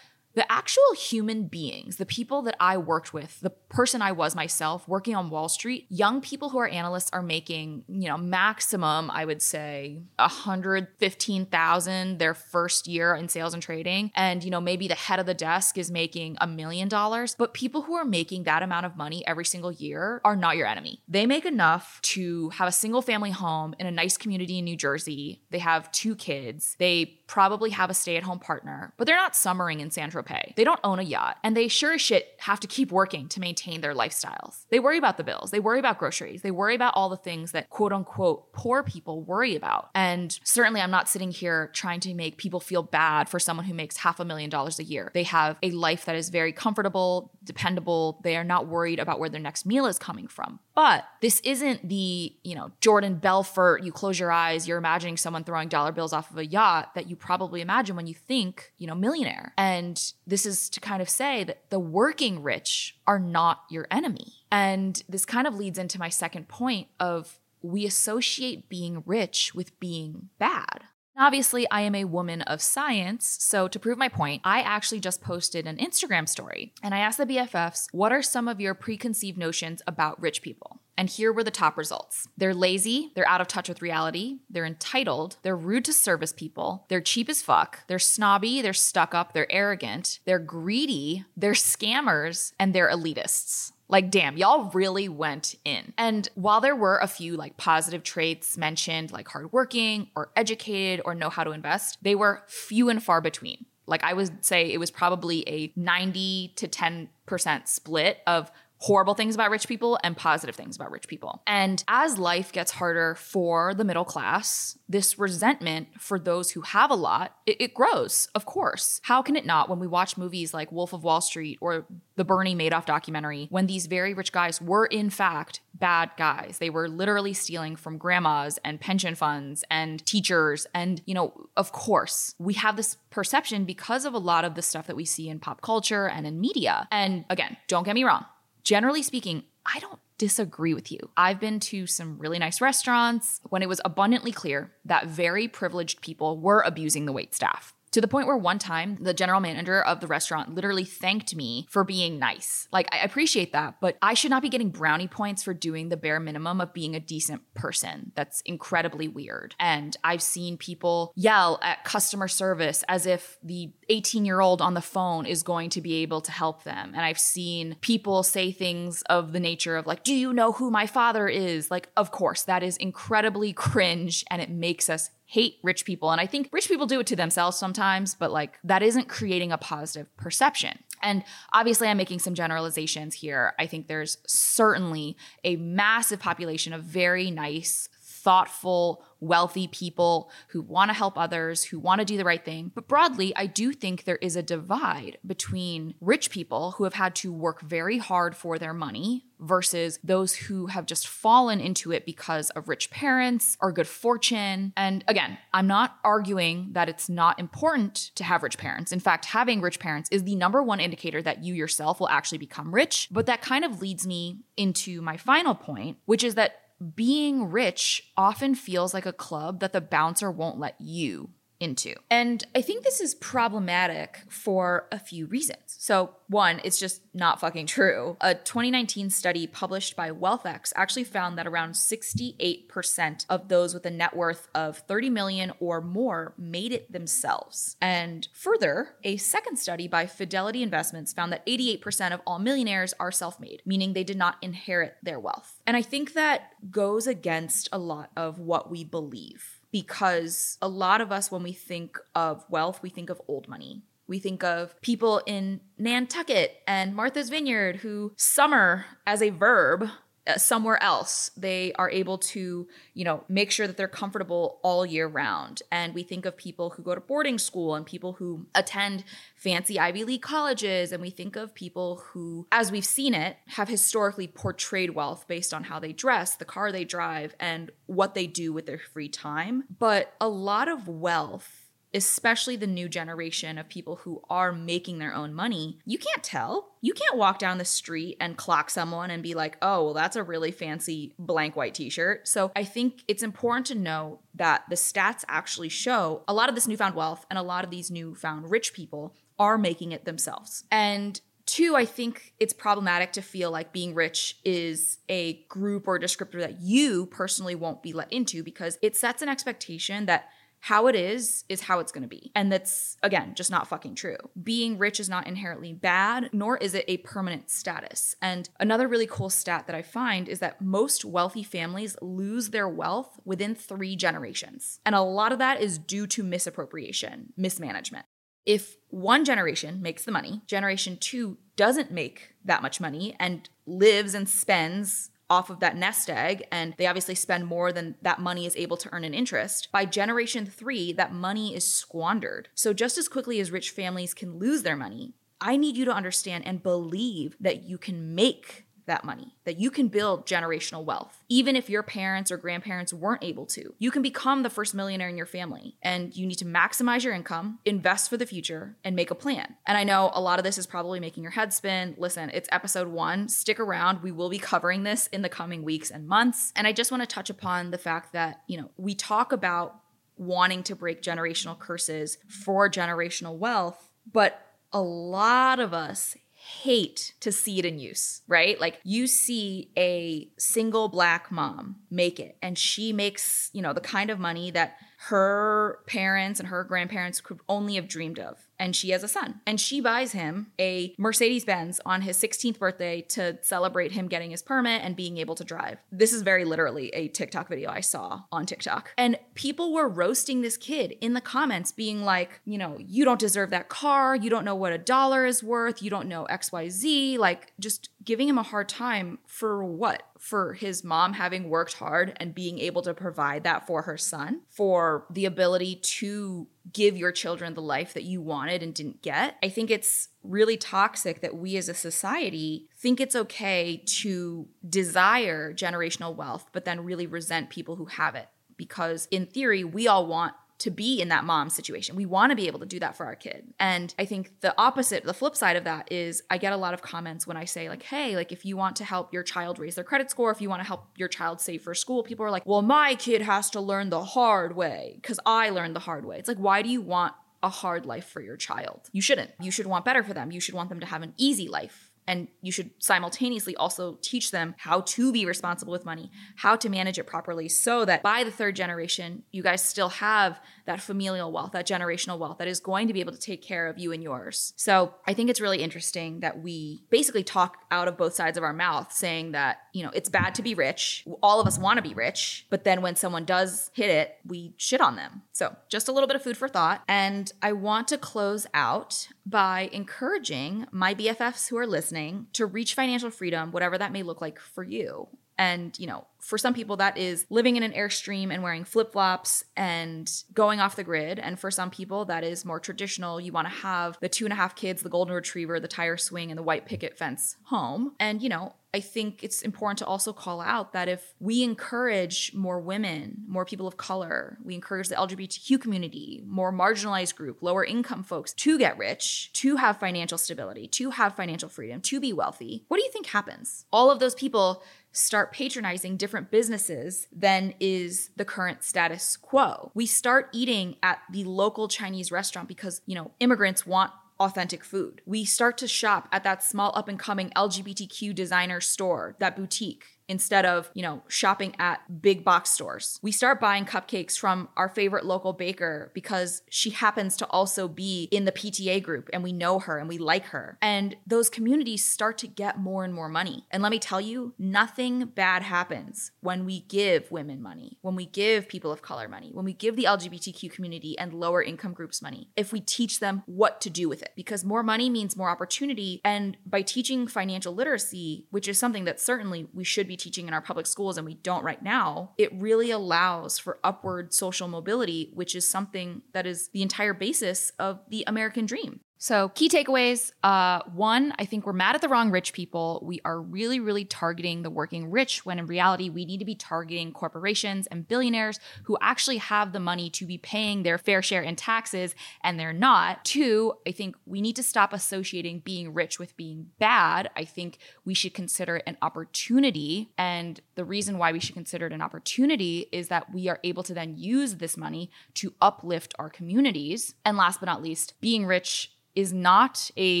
the 0.36 0.52
actual 0.52 0.84
human 0.94 1.48
beings, 1.48 1.96
the 1.96 2.04
people 2.04 2.42
that 2.42 2.54
I 2.60 2.76
worked 2.76 3.14
with, 3.14 3.40
the 3.40 3.48
person 3.48 4.02
I 4.02 4.12
was 4.12 4.36
myself 4.36 4.86
working 4.86 5.16
on 5.16 5.30
Wall 5.30 5.48
Street, 5.48 5.86
young 5.88 6.20
people 6.20 6.50
who 6.50 6.58
are 6.58 6.68
analysts 6.68 7.08
are 7.14 7.22
making, 7.22 7.84
you 7.88 8.06
know, 8.06 8.18
maximum, 8.18 9.10
I 9.10 9.24
would 9.24 9.40
say, 9.40 10.02
115,000 10.16 12.18
their 12.18 12.34
first 12.34 12.86
year 12.86 13.14
in 13.14 13.30
sales 13.30 13.54
and 13.54 13.62
trading. 13.62 14.10
And, 14.14 14.44
you 14.44 14.50
know, 14.50 14.60
maybe 14.60 14.88
the 14.88 14.94
head 14.94 15.18
of 15.18 15.24
the 15.24 15.32
desk 15.32 15.78
is 15.78 15.90
making 15.90 16.36
a 16.38 16.46
million 16.46 16.88
dollars. 16.88 17.34
But 17.34 17.54
people 17.54 17.80
who 17.82 17.94
are 17.94 18.04
making 18.04 18.44
that 18.44 18.62
amount 18.62 18.84
of 18.84 18.94
money 18.94 19.26
every 19.26 19.46
single 19.46 19.72
year 19.72 20.20
are 20.22 20.36
not 20.36 20.58
your 20.58 20.66
enemy. 20.66 21.00
They 21.08 21.24
make 21.24 21.46
enough 21.46 21.98
to 22.02 22.50
have 22.50 22.68
a 22.68 22.72
single 22.72 23.00
family 23.00 23.30
home 23.30 23.74
in 23.78 23.86
a 23.86 23.90
nice 23.90 24.18
community 24.18 24.58
in 24.58 24.66
New 24.66 24.76
Jersey. 24.76 25.40
They 25.50 25.60
have 25.60 25.90
two 25.92 26.14
kids. 26.14 26.76
They 26.78 27.20
probably 27.26 27.70
have 27.70 27.90
a 27.90 27.94
stay 27.94 28.16
at 28.16 28.22
home 28.22 28.38
partner, 28.38 28.92
but 28.96 29.06
they're 29.06 29.16
not 29.16 29.36
summering 29.36 29.80
in 29.80 29.90
Saint-Tropez. 29.90 30.54
They 30.54 30.64
don't 30.64 30.80
own 30.84 30.98
a 30.98 31.02
yacht, 31.02 31.38
and 31.42 31.56
they 31.56 31.68
sure 31.68 31.94
as 31.94 32.00
shit 32.00 32.34
have 32.38 32.60
to 32.60 32.66
keep 32.66 32.92
working 32.92 33.28
to 33.28 33.40
maintain 33.40 33.80
their 33.80 33.94
lifestyles. 33.94 34.64
They 34.70 34.78
worry 34.78 34.98
about 34.98 35.16
the 35.16 35.24
bills, 35.24 35.50
they 35.50 35.60
worry 35.60 35.78
about 35.78 35.98
groceries, 35.98 36.42
they 36.42 36.50
worry 36.50 36.74
about 36.74 36.94
all 36.96 37.08
the 37.08 37.16
things 37.16 37.52
that 37.52 37.70
quote 37.70 37.92
unquote 37.92 38.52
poor 38.52 38.82
people 38.82 39.22
worry 39.22 39.56
about. 39.56 39.90
And 39.94 40.38
certainly, 40.44 40.80
I'm 40.80 40.90
not 40.90 41.08
sitting 41.08 41.30
here 41.30 41.70
trying 41.72 42.00
to 42.00 42.14
make 42.14 42.38
people 42.38 42.60
feel 42.60 42.82
bad 42.82 43.28
for 43.28 43.38
someone 43.38 43.66
who 43.66 43.74
makes 43.74 43.96
half 43.96 44.20
a 44.20 44.24
million 44.24 44.50
dollars 44.50 44.78
a 44.78 44.84
year. 44.84 45.10
They 45.14 45.24
have 45.24 45.56
a 45.62 45.70
life 45.70 46.04
that 46.04 46.16
is 46.16 46.30
very 46.30 46.52
comfortable, 46.52 47.32
dependable. 47.46 48.20
They 48.22 48.36
are 48.36 48.44
not 48.44 48.66
worried 48.66 48.98
about 48.98 49.18
where 49.18 49.28
their 49.30 49.40
next 49.40 49.64
meal 49.64 49.86
is 49.86 49.98
coming 49.98 50.26
from. 50.26 50.60
But 50.74 51.04
this 51.22 51.40
isn't 51.40 51.88
the, 51.88 52.36
you 52.44 52.54
know, 52.54 52.70
Jordan 52.80 53.16
Belfort, 53.16 53.82
you 53.82 53.92
close 53.92 54.20
your 54.20 54.30
eyes, 54.30 54.68
you're 54.68 54.78
imagining 54.78 55.16
someone 55.16 55.44
throwing 55.44 55.68
dollar 55.68 55.92
bills 55.92 56.12
off 56.12 56.30
of 56.30 56.36
a 56.36 56.44
yacht 56.44 56.94
that 56.94 57.08
you 57.08 57.16
probably 57.16 57.60
imagine 57.60 57.96
when 57.96 58.06
you 58.06 58.14
think, 58.14 58.72
you 58.76 58.86
know, 58.86 58.94
millionaire. 58.94 59.54
And 59.56 60.00
this 60.26 60.44
is 60.44 60.68
to 60.70 60.80
kind 60.80 61.00
of 61.00 61.08
say 61.08 61.44
that 61.44 61.70
the 61.70 61.78
working 61.78 62.42
rich 62.42 62.98
are 63.06 63.18
not 63.18 63.62
your 63.70 63.86
enemy. 63.90 64.34
And 64.52 65.02
this 65.08 65.24
kind 65.24 65.46
of 65.46 65.54
leads 65.54 65.78
into 65.78 65.98
my 65.98 66.08
second 66.08 66.48
point 66.48 66.88
of 67.00 67.38
we 67.62 67.86
associate 67.86 68.68
being 68.68 69.02
rich 69.06 69.54
with 69.54 69.78
being 69.80 70.28
bad. 70.38 70.84
Obviously, 71.18 71.66
I 71.70 71.80
am 71.80 71.94
a 71.94 72.04
woman 72.04 72.42
of 72.42 72.60
science, 72.60 73.38
so 73.40 73.68
to 73.68 73.78
prove 73.78 73.96
my 73.96 74.10
point, 74.10 74.42
I 74.44 74.60
actually 74.60 75.00
just 75.00 75.22
posted 75.22 75.66
an 75.66 75.78
Instagram 75.78 76.28
story 76.28 76.74
and 76.82 76.94
I 76.94 76.98
asked 76.98 77.16
the 77.16 77.24
BFFs, 77.24 77.86
what 77.92 78.12
are 78.12 78.20
some 78.20 78.48
of 78.48 78.60
your 78.60 78.74
preconceived 78.74 79.38
notions 79.38 79.80
about 79.86 80.20
rich 80.20 80.42
people? 80.42 80.80
And 80.98 81.08
here 81.08 81.32
were 81.32 81.44
the 81.44 81.50
top 81.50 81.78
results. 81.78 82.28
They're 82.36 82.54
lazy, 82.54 83.12
they're 83.14 83.28
out 83.28 83.40
of 83.40 83.48
touch 83.48 83.66
with 83.66 83.80
reality, 83.80 84.40
they're 84.50 84.66
entitled, 84.66 85.38
they're 85.42 85.56
rude 85.56 85.86
to 85.86 85.94
service 85.94 86.34
people, 86.34 86.84
they're 86.88 87.00
cheap 87.00 87.30
as 87.30 87.40
fuck, 87.40 87.86
they're 87.86 87.98
snobby, 87.98 88.60
they're 88.60 88.74
stuck 88.74 89.14
up, 89.14 89.32
they're 89.32 89.50
arrogant, 89.50 90.20
they're 90.26 90.38
greedy, 90.38 91.24
they're 91.34 91.52
scammers, 91.52 92.52
and 92.60 92.74
they're 92.74 92.90
elitists. 92.90 93.72
Like, 93.88 94.10
damn, 94.10 94.36
y'all 94.36 94.70
really 94.72 95.08
went 95.08 95.54
in. 95.64 95.92
And 95.96 96.28
while 96.34 96.60
there 96.60 96.74
were 96.74 96.98
a 96.98 97.06
few 97.06 97.36
like 97.36 97.56
positive 97.56 98.02
traits 98.02 98.56
mentioned, 98.56 99.12
like 99.12 99.28
hardworking 99.28 100.08
or 100.16 100.30
educated 100.34 101.02
or 101.04 101.14
know 101.14 101.30
how 101.30 101.44
to 101.44 101.52
invest, 101.52 101.98
they 102.02 102.14
were 102.14 102.42
few 102.48 102.88
and 102.88 103.02
far 103.02 103.20
between. 103.20 103.66
Like, 103.86 104.02
I 104.02 104.14
would 104.14 104.44
say 104.44 104.72
it 104.72 104.78
was 104.78 104.90
probably 104.90 105.48
a 105.48 105.72
90 105.76 106.54
to 106.56 106.66
10% 106.66 107.68
split 107.68 108.18
of 108.26 108.50
horrible 108.78 109.14
things 109.14 109.34
about 109.34 109.50
rich 109.50 109.66
people 109.66 109.98
and 110.02 110.16
positive 110.16 110.54
things 110.54 110.76
about 110.76 110.90
rich 110.90 111.08
people. 111.08 111.42
And 111.46 111.82
as 111.88 112.18
life 112.18 112.52
gets 112.52 112.72
harder 112.72 113.14
for 113.14 113.74
the 113.74 113.84
middle 113.84 114.04
class, 114.04 114.78
this 114.88 115.18
resentment 115.18 115.88
for 115.98 116.18
those 116.18 116.50
who 116.50 116.60
have 116.60 116.90
a 116.90 116.94
lot, 116.94 117.36
it, 117.46 117.56
it, 117.60 117.74
grows, 117.74 118.28
of 118.34 118.46
course. 118.46 119.00
How 119.04 119.22
can 119.22 119.36
it 119.36 119.46
not 119.46 119.68
when 119.68 119.78
we 119.78 119.86
watch 119.86 120.16
movies 120.16 120.52
like 120.52 120.70
Wolf 120.72 120.92
of 120.92 121.04
Wall 121.04 121.20
Street 121.20 121.58
or 121.60 121.86
the 122.16 122.24
Bernie 122.24 122.54
Madoff 122.54 122.86
documentary, 122.86 123.46
when 123.50 123.66
these 123.66 123.86
very 123.86 124.14
rich 124.14 124.32
guys 124.32 124.60
were 124.60 124.86
in 124.86 125.10
fact 125.10 125.60
bad 125.74 126.10
guys. 126.16 126.56
They 126.58 126.70
were 126.70 126.88
literally 126.88 127.34
stealing 127.34 127.76
from 127.76 127.98
grandmas 127.98 128.58
and 128.64 128.80
pension 128.80 129.14
funds 129.14 129.62
and 129.70 130.04
teachers. 130.06 130.66
And, 130.74 131.02
you 131.04 131.12
know, 131.12 131.48
of 131.56 131.72
course, 131.72 132.34
we 132.38 132.54
have 132.54 132.76
this 132.76 132.96
perception 133.10 133.64
because 133.66 134.06
of 134.06 134.14
a 134.14 134.18
lot 134.18 134.44
of 134.46 134.54
the 134.54 134.62
stuff 134.62 134.86
that 134.86 134.96
we 134.96 135.04
see 135.04 135.28
in 135.28 135.38
pop 135.38 135.60
culture 135.60 136.08
and 136.08 136.26
in 136.26 136.40
media. 136.40 136.88
And 136.90 137.26
again, 137.28 137.58
don't 137.68 137.84
get 137.84 137.94
me 137.94 138.04
wrong 138.04 138.24
generally 138.66 139.02
speaking, 139.02 139.44
I 139.64 139.78
don't 139.78 140.00
disagree 140.18 140.74
with 140.74 140.90
you. 140.90 140.98
I've 141.16 141.38
been 141.38 141.60
to 141.60 141.86
some 141.86 142.18
really 142.18 142.40
nice 142.40 142.60
restaurants 142.60 143.40
when 143.44 143.62
it 143.62 143.68
was 143.68 143.80
abundantly 143.84 144.32
clear 144.32 144.72
that 144.84 145.06
very 145.06 145.46
privileged 145.46 146.00
people 146.00 146.40
were 146.40 146.62
abusing 146.62 147.06
the 147.06 147.12
wait 147.12 147.32
staff 147.32 147.75
to 147.96 148.00
the 148.02 148.08
point 148.08 148.26
where 148.26 148.36
one 148.36 148.58
time 148.58 148.98
the 149.00 149.14
general 149.14 149.40
manager 149.40 149.80
of 149.80 150.00
the 150.00 150.06
restaurant 150.06 150.54
literally 150.54 150.84
thanked 150.84 151.34
me 151.34 151.66
for 151.70 151.82
being 151.82 152.18
nice. 152.18 152.68
Like, 152.70 152.86
I 152.92 152.98
appreciate 152.98 153.54
that, 153.54 153.76
but 153.80 153.96
I 154.02 154.12
should 154.12 154.28
not 154.28 154.42
be 154.42 154.50
getting 154.50 154.68
brownie 154.68 155.08
points 155.08 155.42
for 155.42 155.54
doing 155.54 155.88
the 155.88 155.96
bare 155.96 156.20
minimum 156.20 156.60
of 156.60 156.74
being 156.74 156.94
a 156.94 157.00
decent 157.00 157.40
person. 157.54 158.12
That's 158.14 158.42
incredibly 158.42 159.08
weird. 159.08 159.54
And 159.58 159.96
I've 160.04 160.20
seen 160.20 160.58
people 160.58 161.14
yell 161.16 161.58
at 161.62 161.84
customer 161.84 162.28
service 162.28 162.84
as 162.86 163.06
if 163.06 163.38
the 163.42 163.72
18 163.88 164.26
year 164.26 164.42
old 164.42 164.60
on 164.60 164.74
the 164.74 164.82
phone 164.82 165.24
is 165.24 165.42
going 165.42 165.70
to 165.70 165.80
be 165.80 166.02
able 166.02 166.20
to 166.20 166.32
help 166.32 166.64
them. 166.64 166.92
And 166.94 167.00
I've 167.00 167.18
seen 167.18 167.78
people 167.80 168.24
say 168.24 168.52
things 168.52 169.00
of 169.08 169.32
the 169.32 169.40
nature 169.40 169.74
of, 169.74 169.86
like, 169.86 170.04
do 170.04 170.14
you 170.14 170.34
know 170.34 170.52
who 170.52 170.70
my 170.70 170.86
father 170.86 171.28
is? 171.28 171.70
Like, 171.70 171.88
of 171.96 172.10
course, 172.10 172.42
that 172.42 172.62
is 172.62 172.76
incredibly 172.76 173.54
cringe 173.54 174.22
and 174.30 174.42
it 174.42 174.50
makes 174.50 174.90
us 174.90 175.08
hate 175.26 175.56
rich 175.62 175.84
people. 175.84 176.12
And 176.12 176.20
I 176.20 176.26
think 176.26 176.48
rich 176.52 176.68
people 176.68 176.86
do 176.86 177.00
it 177.00 177.06
to 177.08 177.16
themselves 177.16 177.58
sometimes, 177.58 178.14
but 178.14 178.30
like 178.30 178.58
that 178.62 178.82
isn't 178.82 179.08
creating 179.08 179.52
a 179.52 179.58
positive 179.58 180.14
perception. 180.16 180.78
And 181.02 181.24
obviously, 181.52 181.88
I'm 181.88 181.96
making 181.96 182.20
some 182.20 182.34
generalizations 182.34 183.14
here. 183.14 183.52
I 183.58 183.66
think 183.66 183.88
there's 183.88 184.18
certainly 184.26 185.16
a 185.44 185.56
massive 185.56 186.20
population 186.20 186.72
of 186.72 186.84
very 186.84 187.30
nice, 187.30 187.88
thoughtful, 188.26 189.04
wealthy 189.20 189.68
people 189.68 190.32
who 190.48 190.60
want 190.60 190.88
to 190.88 190.94
help 190.94 191.16
others, 191.16 191.62
who 191.62 191.78
want 191.78 192.00
to 192.00 192.04
do 192.04 192.16
the 192.16 192.24
right 192.24 192.44
thing. 192.44 192.72
But 192.74 192.88
broadly, 192.88 193.32
I 193.36 193.46
do 193.46 193.72
think 193.72 194.02
there 194.02 194.16
is 194.16 194.34
a 194.34 194.42
divide 194.42 195.18
between 195.24 195.94
rich 196.00 196.30
people 196.30 196.72
who 196.72 196.82
have 196.82 196.94
had 196.94 197.14
to 197.16 197.32
work 197.32 197.60
very 197.60 197.98
hard 197.98 198.36
for 198.36 198.58
their 198.58 198.74
money 198.74 199.26
versus 199.38 200.00
those 200.02 200.34
who 200.34 200.66
have 200.66 200.86
just 200.86 201.06
fallen 201.06 201.60
into 201.60 201.92
it 201.92 202.04
because 202.04 202.50
of 202.50 202.68
rich 202.68 202.90
parents 202.90 203.56
or 203.60 203.70
good 203.70 203.86
fortune. 203.86 204.72
And 204.76 205.04
again, 205.06 205.38
I'm 205.54 205.68
not 205.68 205.98
arguing 206.02 206.70
that 206.72 206.88
it's 206.88 207.08
not 207.08 207.38
important 207.38 208.10
to 208.16 208.24
have 208.24 208.42
rich 208.42 208.58
parents. 208.58 208.90
In 208.90 208.98
fact, 208.98 209.26
having 209.26 209.60
rich 209.60 209.78
parents 209.78 210.08
is 210.10 210.24
the 210.24 210.34
number 210.34 210.64
one 210.64 210.80
indicator 210.80 211.22
that 211.22 211.44
you 211.44 211.54
yourself 211.54 212.00
will 212.00 212.08
actually 212.08 212.38
become 212.38 212.74
rich. 212.74 213.06
But 213.12 213.26
that 213.26 213.40
kind 213.40 213.64
of 213.64 213.80
leads 213.80 214.04
me 214.04 214.40
into 214.56 215.00
my 215.00 215.16
final 215.16 215.54
point, 215.54 215.98
which 216.06 216.24
is 216.24 216.34
that 216.34 216.62
being 216.94 217.50
rich 217.50 218.10
often 218.16 218.54
feels 218.54 218.92
like 218.92 219.06
a 219.06 219.12
club 219.12 219.60
that 219.60 219.72
the 219.72 219.80
bouncer 219.80 220.30
won't 220.30 220.58
let 220.58 220.78
you 220.80 221.30
into. 221.60 221.94
And 222.10 222.44
I 222.54 222.60
think 222.60 222.84
this 222.84 223.00
is 223.00 223.14
problematic 223.14 224.20
for 224.28 224.86
a 224.92 224.98
few 224.98 225.26
reasons. 225.26 225.58
So, 225.66 226.10
one, 226.28 226.60
it's 226.64 226.78
just 226.78 227.02
not 227.14 227.40
fucking 227.40 227.66
true. 227.66 228.16
A 228.20 228.34
2019 228.34 229.10
study 229.10 229.46
published 229.46 229.94
by 229.94 230.10
WealthX 230.10 230.72
actually 230.74 231.04
found 231.04 231.38
that 231.38 231.46
around 231.46 231.72
68% 231.72 233.26
of 233.28 233.48
those 233.48 233.74
with 233.74 233.86
a 233.86 233.90
net 233.90 234.16
worth 234.16 234.48
of 234.54 234.78
30 234.78 235.10
million 235.10 235.52
or 235.60 235.80
more 235.80 236.34
made 236.36 236.72
it 236.72 236.92
themselves. 236.92 237.76
And 237.80 238.26
further, 238.32 238.96
a 239.04 239.16
second 239.16 239.58
study 239.58 239.86
by 239.86 240.06
Fidelity 240.06 240.62
Investments 240.62 241.12
found 241.12 241.32
that 241.32 241.46
88% 241.46 242.12
of 242.12 242.20
all 242.26 242.38
millionaires 242.38 242.94
are 242.98 243.12
self 243.12 243.38
made, 243.38 243.62
meaning 243.64 243.92
they 243.92 244.04
did 244.04 244.18
not 244.18 244.36
inherit 244.42 244.96
their 245.02 245.20
wealth. 245.20 245.62
And 245.66 245.76
I 245.76 245.82
think 245.82 246.14
that 246.14 246.50
goes 246.70 247.06
against 247.06 247.68
a 247.72 247.78
lot 247.78 248.10
of 248.16 248.38
what 248.38 248.70
we 248.70 248.84
believe 248.84 249.55
because 249.82 250.56
a 250.62 250.68
lot 250.68 251.02
of 251.02 251.12
us, 251.12 251.30
when 251.30 251.42
we 251.42 251.52
think 251.52 251.98
of 252.14 252.46
wealth, 252.48 252.80
we 252.82 252.88
think 252.88 253.10
of 253.10 253.20
old 253.28 253.46
money. 253.46 253.82
We 254.08 254.18
think 254.18 254.42
of 254.42 254.80
people 254.80 255.20
in 255.26 255.60
Nantucket 255.76 256.62
and 256.66 256.94
Martha's 256.94 257.28
Vineyard 257.28 257.76
who 257.76 258.14
summer 258.16 258.86
as 259.06 259.20
a 259.20 259.28
verb 259.28 259.86
Uh, 260.26 260.36
somewhere 260.36 260.82
else 260.82 261.30
they 261.36 261.72
are 261.74 261.88
able 261.90 262.18
to 262.18 262.66
you 262.94 263.04
know 263.04 263.22
make 263.28 263.50
sure 263.50 263.66
that 263.66 263.76
they're 263.76 263.86
comfortable 263.86 264.58
all 264.62 264.84
year 264.84 265.06
round. 265.06 265.62
And 265.70 265.94
we 265.94 266.02
think 266.02 266.26
of 266.26 266.36
people 266.36 266.70
who 266.70 266.82
go 266.82 266.94
to 266.94 267.00
boarding 267.00 267.38
school 267.38 267.74
and 267.74 267.86
people 267.86 268.14
who 268.14 268.46
attend 268.54 269.04
fancy 269.36 269.78
ivy 269.78 270.04
league 270.04 270.22
colleges. 270.22 270.90
And 270.90 271.00
we 271.00 271.10
think 271.10 271.36
of 271.36 271.54
people 271.54 272.02
who 272.08 272.46
as 272.50 272.72
we've 272.72 272.84
seen 272.84 273.14
it 273.14 273.36
have 273.48 273.68
historically 273.68 274.26
portrayed 274.26 274.90
wealth 274.90 275.28
based 275.28 275.54
on 275.54 275.64
how 275.64 275.78
they 275.78 275.92
dress 275.92 276.34
the 276.34 276.44
car 276.44 276.72
they 276.72 276.84
drive 276.84 277.34
and 277.38 277.70
what 277.86 278.14
they 278.14 278.26
do 278.26 278.52
with 278.52 278.66
their 278.66 278.78
free 278.78 279.08
time. 279.08 279.64
But 279.78 280.14
a 280.20 280.28
lot 280.28 280.68
of 280.68 280.88
wealth 280.88 281.65
especially 281.94 282.56
the 282.56 282.66
new 282.66 282.88
generation 282.88 283.58
of 283.58 283.68
people 283.68 283.96
who 283.96 284.22
are 284.28 284.52
making 284.52 284.98
their 284.98 285.14
own 285.14 285.32
money, 285.32 285.78
you 285.84 285.98
can't 285.98 286.22
tell. 286.22 286.74
You 286.80 286.92
can't 286.92 287.16
walk 287.16 287.38
down 287.38 287.58
the 287.58 287.64
street 287.64 288.16
and 288.20 288.36
clock 288.36 288.70
someone 288.70 289.10
and 289.10 289.22
be 289.22 289.34
like, 289.34 289.56
oh, 289.62 289.84
well, 289.84 289.94
that's 289.94 290.16
a 290.16 290.22
really 290.22 290.50
fancy 290.50 291.14
blank 291.18 291.56
white 291.56 291.74
t 291.74 291.88
shirt. 291.88 292.28
So 292.28 292.52
I 292.54 292.64
think 292.64 293.02
it's 293.08 293.22
important 293.22 293.66
to 293.66 293.74
know 293.74 294.20
that 294.34 294.64
the 294.68 294.76
stats 294.76 295.24
actually 295.28 295.68
show 295.68 296.22
a 296.28 296.34
lot 296.34 296.48
of 296.48 296.54
this 296.54 296.68
newfound 296.68 296.94
wealth 296.94 297.24
and 297.30 297.38
a 297.38 297.42
lot 297.42 297.64
of 297.64 297.70
these 297.70 297.90
newfound 297.90 298.50
rich 298.50 298.72
people 298.72 299.14
are 299.38 299.58
making 299.58 299.92
it 299.92 300.04
themselves. 300.04 300.64
And 300.70 301.20
Two, 301.46 301.76
I 301.76 301.84
think 301.84 302.34
it's 302.40 302.52
problematic 302.52 303.12
to 303.12 303.22
feel 303.22 303.52
like 303.52 303.72
being 303.72 303.94
rich 303.94 304.36
is 304.44 304.98
a 305.08 305.44
group 305.44 305.86
or 305.86 305.94
a 305.94 306.00
descriptor 306.00 306.40
that 306.40 306.60
you 306.60 307.06
personally 307.06 307.54
won't 307.54 307.84
be 307.84 307.92
let 307.92 308.12
into 308.12 308.42
because 308.42 308.78
it 308.82 308.96
sets 308.96 309.22
an 309.22 309.28
expectation 309.28 310.06
that 310.06 310.28
how 310.66 310.88
it 310.88 310.96
is 310.96 311.44
is 311.48 311.60
how 311.60 311.78
it's 311.78 311.92
going 311.92 312.02
to 312.02 312.08
be. 312.08 312.32
And 312.34 312.50
that's, 312.50 312.96
again, 313.04 313.36
just 313.36 313.52
not 313.52 313.68
fucking 313.68 313.94
true. 313.94 314.16
Being 314.42 314.78
rich 314.78 314.98
is 314.98 315.08
not 315.08 315.28
inherently 315.28 315.72
bad, 315.72 316.28
nor 316.32 316.56
is 316.56 316.74
it 316.74 316.84
a 316.88 316.96
permanent 316.96 317.50
status. 317.50 318.16
And 318.20 318.48
another 318.58 318.88
really 318.88 319.06
cool 319.06 319.30
stat 319.30 319.68
that 319.68 319.76
I 319.76 319.82
find 319.82 320.28
is 320.28 320.40
that 320.40 320.60
most 320.60 321.04
wealthy 321.04 321.44
families 321.44 321.96
lose 322.02 322.50
their 322.50 322.68
wealth 322.68 323.20
within 323.24 323.54
three 323.54 323.94
generations. 323.94 324.80
And 324.84 324.96
a 324.96 325.02
lot 325.02 325.30
of 325.30 325.38
that 325.38 325.60
is 325.60 325.78
due 325.78 326.08
to 326.08 326.24
misappropriation, 326.24 327.32
mismanagement. 327.36 328.06
If 328.44 328.76
one 328.88 329.24
generation 329.24 329.80
makes 329.80 330.04
the 330.04 330.10
money, 330.10 330.42
generation 330.48 330.96
two 330.98 331.38
doesn't 331.54 331.92
make 331.92 332.34
that 332.44 332.62
much 332.62 332.80
money 332.80 333.14
and 333.20 333.48
lives 333.66 334.14
and 334.14 334.28
spends 334.28 335.10
off 335.28 335.50
of 335.50 335.60
that 335.60 335.76
nest 335.76 336.08
egg 336.08 336.46
and 336.52 336.74
they 336.78 336.86
obviously 336.86 337.14
spend 337.14 337.46
more 337.46 337.72
than 337.72 337.96
that 338.02 338.20
money 338.20 338.46
is 338.46 338.56
able 338.56 338.76
to 338.76 338.92
earn 338.92 339.04
in 339.04 339.14
interest. 339.14 339.68
By 339.72 339.84
generation 339.84 340.46
three, 340.46 340.92
that 340.92 341.12
money 341.12 341.54
is 341.54 341.66
squandered. 341.70 342.48
So, 342.54 342.72
just 342.72 342.98
as 342.98 343.08
quickly 343.08 343.40
as 343.40 343.50
rich 343.50 343.70
families 343.70 344.14
can 344.14 344.38
lose 344.38 344.62
their 344.62 344.76
money, 344.76 345.14
I 345.40 345.56
need 345.56 345.76
you 345.76 345.84
to 345.86 345.92
understand 345.92 346.46
and 346.46 346.62
believe 346.62 347.36
that 347.40 347.64
you 347.64 347.78
can 347.78 348.14
make 348.14 348.65
that 348.86 349.04
money, 349.04 349.36
that 349.44 349.58
you 349.58 349.70
can 349.70 349.88
build 349.88 350.26
generational 350.26 350.84
wealth. 350.84 351.22
Even 351.28 351.56
if 351.56 351.68
your 351.68 351.82
parents 351.82 352.30
or 352.30 352.36
grandparents 352.36 352.92
weren't 352.92 353.24
able 353.24 353.46
to, 353.46 353.74
you 353.78 353.90
can 353.90 354.02
become 354.02 354.42
the 354.42 354.50
first 354.50 354.74
millionaire 354.74 355.08
in 355.08 355.16
your 355.16 355.26
family. 355.26 355.76
And 355.82 356.16
you 356.16 356.26
need 356.26 356.36
to 356.36 356.44
maximize 356.44 357.02
your 357.04 357.12
income, 357.12 357.58
invest 357.64 358.08
for 358.08 358.16
the 358.16 358.26
future, 358.26 358.76
and 358.84 358.96
make 358.96 359.10
a 359.10 359.14
plan. 359.14 359.56
And 359.66 359.76
I 359.76 359.84
know 359.84 360.10
a 360.14 360.20
lot 360.20 360.38
of 360.38 360.44
this 360.44 360.58
is 360.58 360.66
probably 360.66 361.00
making 361.00 361.22
your 361.22 361.32
head 361.32 361.52
spin. 361.52 361.94
Listen, 361.98 362.30
it's 362.32 362.48
episode 362.52 362.88
one. 362.88 363.28
Stick 363.28 363.60
around. 363.60 364.02
We 364.02 364.12
will 364.12 364.30
be 364.30 364.38
covering 364.38 364.84
this 364.84 365.08
in 365.08 365.22
the 365.22 365.28
coming 365.28 365.62
weeks 365.62 365.90
and 365.90 366.06
months. 366.06 366.52
And 366.54 366.66
I 366.66 366.72
just 366.72 366.90
want 366.90 367.02
to 367.02 367.06
touch 367.06 367.30
upon 367.30 367.70
the 367.70 367.78
fact 367.78 368.12
that, 368.12 368.42
you 368.46 368.56
know, 368.56 368.70
we 368.76 368.94
talk 368.94 369.32
about 369.32 369.80
wanting 370.16 370.62
to 370.62 370.74
break 370.74 371.02
generational 371.02 371.58
curses 371.58 372.18
for 372.28 372.70
generational 372.70 373.36
wealth, 373.36 373.90
but 374.10 374.40
a 374.72 374.80
lot 374.80 375.60
of 375.60 375.74
us 375.74 376.16
hate 376.46 377.12
to 377.18 377.32
see 377.32 377.58
it 377.58 377.64
in 377.64 377.78
use, 377.78 378.22
right? 378.28 378.60
Like 378.60 378.80
you 378.84 379.08
see 379.08 379.70
a 379.76 380.28
single 380.38 380.88
black 380.88 381.32
mom 381.32 381.76
make 381.90 382.20
it 382.20 382.36
and 382.40 382.56
she 382.56 382.92
makes, 382.92 383.50
you 383.52 383.62
know, 383.62 383.72
the 383.72 383.80
kind 383.80 384.10
of 384.10 384.20
money 384.20 384.52
that 384.52 384.76
her 385.08 385.80
parents 385.86 386.38
and 386.38 386.48
her 386.48 386.62
grandparents 386.62 387.20
could 387.20 387.40
only 387.48 387.74
have 387.74 387.88
dreamed 387.88 388.20
of. 388.20 388.45
And 388.58 388.74
she 388.74 388.90
has 388.90 389.02
a 389.02 389.08
son. 389.08 389.40
And 389.46 389.60
she 389.60 389.80
buys 389.80 390.12
him 390.12 390.52
a 390.58 390.94
Mercedes 390.98 391.44
Benz 391.44 391.80
on 391.84 392.02
his 392.02 392.16
16th 392.16 392.58
birthday 392.58 393.02
to 393.02 393.38
celebrate 393.42 393.92
him 393.92 394.08
getting 394.08 394.30
his 394.30 394.42
permit 394.42 394.82
and 394.82 394.96
being 394.96 395.18
able 395.18 395.34
to 395.34 395.44
drive. 395.44 395.78
This 395.92 396.12
is 396.12 396.22
very 396.22 396.44
literally 396.44 396.88
a 396.90 397.08
TikTok 397.08 397.48
video 397.48 397.70
I 397.70 397.80
saw 397.80 398.22
on 398.32 398.46
TikTok. 398.46 398.92
And 398.96 399.18
people 399.34 399.72
were 399.72 399.88
roasting 399.88 400.40
this 400.40 400.56
kid 400.56 400.96
in 401.00 401.12
the 401.12 401.20
comments, 401.20 401.72
being 401.72 402.04
like, 402.04 402.40
you 402.44 402.58
know, 402.58 402.76
you 402.78 403.04
don't 403.04 403.20
deserve 403.20 403.50
that 403.50 403.68
car. 403.68 404.16
You 404.16 404.30
don't 404.30 404.44
know 404.44 404.54
what 404.54 404.72
a 404.72 404.78
dollar 404.78 405.26
is 405.26 405.42
worth. 405.42 405.82
You 405.82 405.90
don't 405.90 406.08
know 406.08 406.26
XYZ. 406.30 407.18
Like, 407.18 407.52
just 407.60 407.90
giving 408.04 408.28
him 408.28 408.38
a 408.38 408.42
hard 408.42 408.68
time 408.68 409.18
for 409.26 409.64
what? 409.64 410.02
For 410.18 410.54
his 410.54 410.82
mom 410.82 411.12
having 411.12 411.50
worked 411.50 411.74
hard 411.74 412.14
and 412.16 412.34
being 412.34 412.58
able 412.58 412.82
to 412.82 412.94
provide 412.94 413.44
that 413.44 413.66
for 413.66 413.82
her 413.82 413.98
son, 413.98 414.42
for 414.48 415.06
the 415.10 415.26
ability 415.26 415.76
to 415.76 416.46
give 416.72 416.96
your 416.96 417.12
children 417.12 417.54
the 417.54 417.62
life 417.62 417.94
that 417.94 418.02
you 418.02 418.20
wanted 418.20 418.62
and 418.62 418.74
didn't 418.74 419.02
get. 419.02 419.36
I 419.42 419.48
think 419.48 419.70
it's 419.70 420.08
really 420.22 420.56
toxic 420.56 421.20
that 421.20 421.36
we 421.36 421.56
as 421.56 421.68
a 421.68 421.74
society 421.74 422.68
think 422.76 423.00
it's 423.00 423.14
okay 423.14 423.82
to 424.00 424.48
desire 424.68 425.52
generational 425.52 426.14
wealth, 426.14 426.48
but 426.52 426.64
then 426.64 426.84
really 426.84 427.06
resent 427.06 427.50
people 427.50 427.76
who 427.76 427.86
have 427.86 428.14
it. 428.14 428.28
Because 428.56 429.06
in 429.10 429.26
theory, 429.26 429.64
we 429.64 429.86
all 429.86 430.06
want 430.06 430.34
to 430.58 430.70
be 430.70 431.00
in 431.00 431.08
that 431.08 431.24
mom 431.24 431.50
situation. 431.50 431.96
We 431.96 432.06
want 432.06 432.30
to 432.30 432.36
be 432.36 432.46
able 432.46 432.60
to 432.60 432.66
do 432.66 432.80
that 432.80 432.96
for 432.96 433.04
our 433.06 433.14
kid. 433.14 433.52
And 433.60 433.94
I 433.98 434.04
think 434.04 434.40
the 434.40 434.54
opposite, 434.58 435.04
the 435.04 435.14
flip 435.14 435.36
side 435.36 435.56
of 435.56 435.64
that 435.64 435.92
is 435.92 436.22
I 436.30 436.38
get 436.38 436.52
a 436.52 436.56
lot 436.56 436.74
of 436.74 436.82
comments 436.82 437.26
when 437.26 437.36
I 437.36 437.44
say 437.44 437.68
like, 437.68 437.82
"Hey, 437.82 438.16
like 438.16 438.32
if 438.32 438.44
you 438.44 438.56
want 438.56 438.76
to 438.76 438.84
help 438.84 439.12
your 439.12 439.22
child 439.22 439.58
raise 439.58 439.74
their 439.74 439.84
credit 439.84 440.10
score, 440.10 440.30
if 440.30 440.40
you 440.40 440.48
want 440.48 440.60
to 440.60 440.66
help 440.66 440.86
your 440.96 441.08
child 441.08 441.40
save 441.40 441.62
for 441.62 441.74
school, 441.74 442.02
people 442.02 442.24
are 442.24 442.30
like, 442.30 442.44
"Well, 442.46 442.62
my 442.62 442.94
kid 442.94 443.22
has 443.22 443.50
to 443.50 443.60
learn 443.60 443.90
the 443.90 444.04
hard 444.04 444.56
way 444.56 444.98
cuz 445.02 445.20
I 445.26 445.50
learned 445.50 445.76
the 445.76 445.80
hard 445.80 446.04
way." 446.04 446.18
It's 446.18 446.28
like, 446.28 446.38
"Why 446.38 446.62
do 446.62 446.68
you 446.68 446.80
want 446.80 447.14
a 447.42 447.48
hard 447.48 447.86
life 447.86 448.06
for 448.08 448.20
your 448.20 448.36
child. 448.36 448.88
You 448.92 449.00
shouldn't. 449.00 449.30
You 449.40 449.50
should 449.50 449.66
want 449.66 449.84
better 449.84 450.02
for 450.02 450.14
them. 450.14 450.32
You 450.32 450.40
should 450.40 450.54
want 450.54 450.68
them 450.68 450.80
to 450.80 450.86
have 450.86 451.02
an 451.02 451.14
easy 451.16 451.48
life. 451.48 451.85
And 452.06 452.28
you 452.40 452.52
should 452.52 452.70
simultaneously 452.78 453.56
also 453.56 453.98
teach 454.00 454.30
them 454.30 454.54
how 454.58 454.82
to 454.82 455.12
be 455.12 455.26
responsible 455.26 455.72
with 455.72 455.84
money, 455.84 456.10
how 456.36 456.56
to 456.56 456.68
manage 456.68 456.98
it 456.98 457.04
properly, 457.04 457.48
so 457.48 457.84
that 457.84 458.02
by 458.02 458.24
the 458.24 458.30
third 458.30 458.56
generation, 458.56 459.24
you 459.32 459.42
guys 459.42 459.62
still 459.62 459.88
have 459.88 460.40
that 460.66 460.80
familial 460.80 461.32
wealth, 461.32 461.52
that 461.52 461.66
generational 461.66 462.18
wealth 462.18 462.38
that 462.38 462.48
is 462.48 462.60
going 462.60 462.86
to 462.88 462.92
be 462.92 463.00
able 463.00 463.12
to 463.12 463.18
take 463.18 463.42
care 463.42 463.66
of 463.66 463.78
you 463.78 463.92
and 463.92 464.02
yours. 464.02 464.52
So 464.56 464.94
I 465.06 465.14
think 465.14 465.30
it's 465.30 465.40
really 465.40 465.62
interesting 465.62 466.20
that 466.20 466.42
we 466.42 466.84
basically 466.90 467.24
talk 467.24 467.58
out 467.70 467.88
of 467.88 467.96
both 467.96 468.14
sides 468.14 468.38
of 468.38 468.44
our 468.44 468.52
mouth 468.52 468.92
saying 468.92 469.32
that, 469.32 469.58
you 469.72 469.82
know, 469.82 469.90
it's 469.94 470.08
bad 470.08 470.34
to 470.36 470.42
be 470.42 470.54
rich. 470.54 471.04
All 471.22 471.40
of 471.40 471.46
us 471.46 471.58
want 471.58 471.78
to 471.78 471.82
be 471.82 471.94
rich. 471.94 472.46
But 472.50 472.64
then 472.64 472.82
when 472.82 472.96
someone 472.96 473.24
does 473.24 473.70
hit 473.74 473.90
it, 473.90 474.16
we 474.24 474.54
shit 474.56 474.80
on 474.80 474.96
them. 474.96 475.22
So 475.32 475.56
just 475.68 475.88
a 475.88 475.92
little 475.92 476.06
bit 476.06 476.16
of 476.16 476.22
food 476.22 476.36
for 476.36 476.48
thought. 476.48 476.82
And 476.88 477.32
I 477.42 477.52
want 477.52 477.88
to 477.88 477.98
close 477.98 478.46
out 478.54 479.08
by 479.24 479.68
encouraging 479.72 480.66
my 480.70 480.94
BFFs 480.94 481.48
who 481.48 481.58
are 481.58 481.66
listening 481.66 481.95
to 482.32 482.46
reach 482.46 482.74
financial 482.74 483.10
freedom, 483.10 483.52
whatever 483.52 483.78
that 483.78 483.92
may 483.92 484.02
look 484.02 484.20
like 484.20 484.38
for 484.38 484.62
you. 484.62 485.08
And, 485.38 485.78
you 485.78 485.86
know, 485.86 486.06
for 486.26 486.36
some 486.38 486.54
people, 486.54 486.76
that 486.78 486.98
is 486.98 487.24
living 487.30 487.54
in 487.54 487.62
an 487.62 487.72
Airstream 487.72 488.32
and 488.32 488.42
wearing 488.42 488.64
flip 488.64 488.90
flops 488.90 489.44
and 489.56 490.10
going 490.34 490.58
off 490.58 490.74
the 490.74 490.82
grid. 490.82 491.20
And 491.20 491.38
for 491.38 491.52
some 491.52 491.70
people, 491.70 492.04
that 492.06 492.24
is 492.24 492.44
more 492.44 492.58
traditional. 492.58 493.20
You 493.20 493.30
want 493.30 493.46
to 493.46 493.54
have 493.54 493.96
the 494.00 494.08
two 494.08 494.26
and 494.26 494.32
a 494.32 494.36
half 494.36 494.56
kids, 494.56 494.82
the 494.82 494.88
golden 494.88 495.14
retriever, 495.14 495.60
the 495.60 495.68
tire 495.68 495.96
swing, 495.96 496.32
and 496.32 496.36
the 496.36 496.42
white 496.42 496.66
picket 496.66 496.98
fence 496.98 497.36
home. 497.44 497.92
And, 498.00 498.20
you 498.20 498.28
know, 498.28 498.54
I 498.74 498.80
think 498.80 499.24
it's 499.24 499.40
important 499.40 499.78
to 499.78 499.86
also 499.86 500.12
call 500.12 500.40
out 500.40 500.74
that 500.74 500.88
if 500.88 501.14
we 501.18 501.42
encourage 501.42 502.34
more 502.34 502.60
women, 502.60 503.22
more 503.26 503.46
people 503.46 503.66
of 503.66 503.78
color, 503.78 504.36
we 504.44 504.54
encourage 504.54 504.88
the 504.88 504.96
LGBTQ 504.96 505.58
community, 505.60 506.22
more 506.26 506.52
marginalized 506.52 507.14
group, 507.14 507.42
lower 507.42 507.64
income 507.64 508.02
folks 508.02 508.34
to 508.34 508.58
get 508.58 508.76
rich, 508.76 509.30
to 509.34 509.56
have 509.56 509.80
financial 509.80 510.18
stability, 510.18 510.68
to 510.68 510.90
have 510.90 511.16
financial 511.16 511.48
freedom, 511.48 511.80
to 511.82 512.00
be 512.00 512.12
wealthy, 512.12 512.64
what 512.68 512.76
do 512.76 512.82
you 512.82 512.90
think 512.90 513.06
happens? 513.06 513.64
All 513.72 513.90
of 513.90 513.98
those 513.98 514.14
people 514.14 514.62
start 514.92 515.30
patronizing 515.30 515.96
different 515.98 516.15
businesses 516.22 517.08
than 517.12 517.54
is 517.60 518.10
the 518.16 518.24
current 518.24 518.62
status 518.62 519.16
quo. 519.16 519.70
We 519.74 519.86
start 519.86 520.28
eating 520.32 520.76
at 520.82 521.00
the 521.10 521.24
local 521.24 521.68
Chinese 521.68 522.10
restaurant 522.12 522.48
because, 522.48 522.80
you 522.86 522.94
know, 522.94 523.12
immigrants 523.20 523.66
want 523.66 523.92
authentic 524.18 524.64
food. 524.64 525.02
We 525.04 525.24
start 525.24 525.58
to 525.58 525.68
shop 525.68 526.08
at 526.10 526.24
that 526.24 526.42
small 526.42 526.72
up 526.74 526.88
and 526.88 526.98
coming 526.98 527.30
LGBTQ 527.36 528.14
designer 528.14 528.60
store, 528.60 529.16
that 529.18 529.36
boutique 529.36 529.95
instead 530.08 530.44
of, 530.44 530.70
you 530.74 530.82
know, 530.82 531.02
shopping 531.08 531.54
at 531.58 532.00
big 532.00 532.24
box 532.24 532.50
stores. 532.50 532.98
We 533.02 533.12
start 533.12 533.40
buying 533.40 533.64
cupcakes 533.64 534.18
from 534.18 534.48
our 534.56 534.68
favorite 534.68 535.04
local 535.04 535.32
baker 535.32 535.90
because 535.94 536.42
she 536.48 536.70
happens 536.70 537.16
to 537.18 537.26
also 537.26 537.68
be 537.68 538.08
in 538.10 538.24
the 538.24 538.32
PTA 538.32 538.82
group 538.82 539.10
and 539.12 539.22
we 539.22 539.32
know 539.32 539.58
her 539.58 539.78
and 539.78 539.88
we 539.88 539.98
like 539.98 540.26
her. 540.26 540.58
And 540.62 540.96
those 541.06 541.28
communities 541.28 541.84
start 541.84 542.18
to 542.18 542.26
get 542.26 542.58
more 542.58 542.84
and 542.84 542.94
more 542.94 543.08
money. 543.08 543.46
And 543.50 543.62
let 543.62 543.72
me 543.72 543.78
tell 543.78 544.00
you, 544.00 544.34
nothing 544.38 545.06
bad 545.06 545.42
happens 545.42 546.12
when 546.20 546.44
we 546.44 546.60
give 546.60 547.10
women 547.10 547.42
money, 547.42 547.78
when 547.82 547.96
we 547.96 548.06
give 548.06 548.48
people 548.48 548.72
of 548.72 548.82
color 548.82 549.08
money, 549.08 549.30
when 549.32 549.44
we 549.44 549.52
give 549.52 549.76
the 549.76 549.84
LGBTQ 549.84 550.50
community 550.50 550.98
and 550.98 551.12
lower 551.12 551.42
income 551.42 551.72
groups 551.72 552.02
money, 552.02 552.30
if 552.36 552.52
we 552.52 552.60
teach 552.60 553.00
them 553.00 553.22
what 553.26 553.60
to 553.60 553.70
do 553.70 553.88
with 553.88 554.02
it. 554.02 554.12
Because 554.16 554.44
more 554.44 554.62
money 554.62 554.88
means 554.88 555.16
more 555.16 555.30
opportunity. 555.30 556.00
And 556.04 556.36
by 556.46 556.62
teaching 556.62 557.06
financial 557.06 557.54
literacy, 557.54 558.26
which 558.30 558.48
is 558.48 558.58
something 558.58 558.84
that 558.84 559.00
certainly 559.00 559.48
we 559.52 559.64
should 559.64 559.88
be 559.88 559.95
teaching 559.96 560.28
in 560.28 560.34
our 560.34 560.40
public 560.40 560.66
schools 560.66 560.96
and 560.96 561.06
we 561.06 561.14
don't 561.14 561.44
right 561.44 561.62
now, 561.62 562.12
it 562.18 562.32
really 562.34 562.70
allows 562.70 563.38
for 563.38 563.58
upward 563.64 564.12
social 564.12 564.48
mobility, 564.48 565.10
which 565.14 565.34
is 565.34 565.48
something 565.48 566.02
that 566.12 566.26
is 566.26 566.48
the 566.48 566.62
entire 566.62 566.94
basis 566.94 567.52
of 567.58 567.80
the 567.88 568.04
American 568.06 568.46
dream. 568.46 568.80
So, 568.98 569.28
key 569.28 569.50
takeaways 569.50 570.10
uh, 570.22 570.60
one, 570.74 571.12
I 571.18 571.26
think 571.26 571.44
we're 571.44 571.52
mad 571.52 571.74
at 571.74 571.82
the 571.82 571.88
wrong 571.88 572.10
rich 572.10 572.32
people. 572.32 572.82
We 572.82 573.02
are 573.04 573.20
really, 573.20 573.60
really 573.60 573.84
targeting 573.84 574.40
the 574.40 574.48
working 574.48 574.90
rich 574.90 575.26
when 575.26 575.38
in 575.38 575.44
reality, 575.44 575.90
we 575.90 576.06
need 576.06 576.18
to 576.18 576.24
be 576.24 576.34
targeting 576.34 576.92
corporations 576.92 577.66
and 577.66 577.86
billionaires 577.86 578.40
who 578.64 578.78
actually 578.80 579.18
have 579.18 579.52
the 579.52 579.60
money 579.60 579.90
to 579.90 580.06
be 580.06 580.16
paying 580.16 580.62
their 580.62 580.78
fair 580.78 581.02
share 581.02 581.20
in 581.20 581.36
taxes 581.36 581.94
and 582.22 582.40
they're 582.40 582.54
not. 582.54 583.04
Two, 583.04 583.52
I 583.66 583.72
think 583.72 583.96
we 584.06 584.22
need 584.22 584.36
to 584.36 584.42
stop 584.42 584.72
associating 584.72 585.40
being 585.40 585.74
rich 585.74 585.98
with 585.98 586.16
being 586.16 586.46
bad. 586.58 587.10
I 587.14 587.26
think 587.26 587.58
we 587.84 587.92
should 587.92 588.14
consider 588.14 588.56
it 588.56 588.64
an 588.66 588.78
opportunity. 588.80 589.90
And 589.98 590.40
the 590.54 590.64
reason 590.64 590.96
why 590.96 591.12
we 591.12 591.20
should 591.20 591.34
consider 591.34 591.66
it 591.66 591.72
an 591.74 591.82
opportunity 591.82 592.68
is 592.72 592.88
that 592.88 593.12
we 593.12 593.28
are 593.28 593.40
able 593.44 593.62
to 593.64 593.74
then 593.74 593.98
use 593.98 594.36
this 594.36 594.56
money 594.56 594.90
to 595.14 595.34
uplift 595.42 595.94
our 595.98 596.08
communities. 596.08 596.94
And 597.04 597.18
last 597.18 597.40
but 597.40 597.46
not 597.46 597.62
least, 597.62 597.92
being 598.00 598.24
rich 598.24 598.72
is 598.96 599.12
not 599.12 599.70
a 599.76 600.00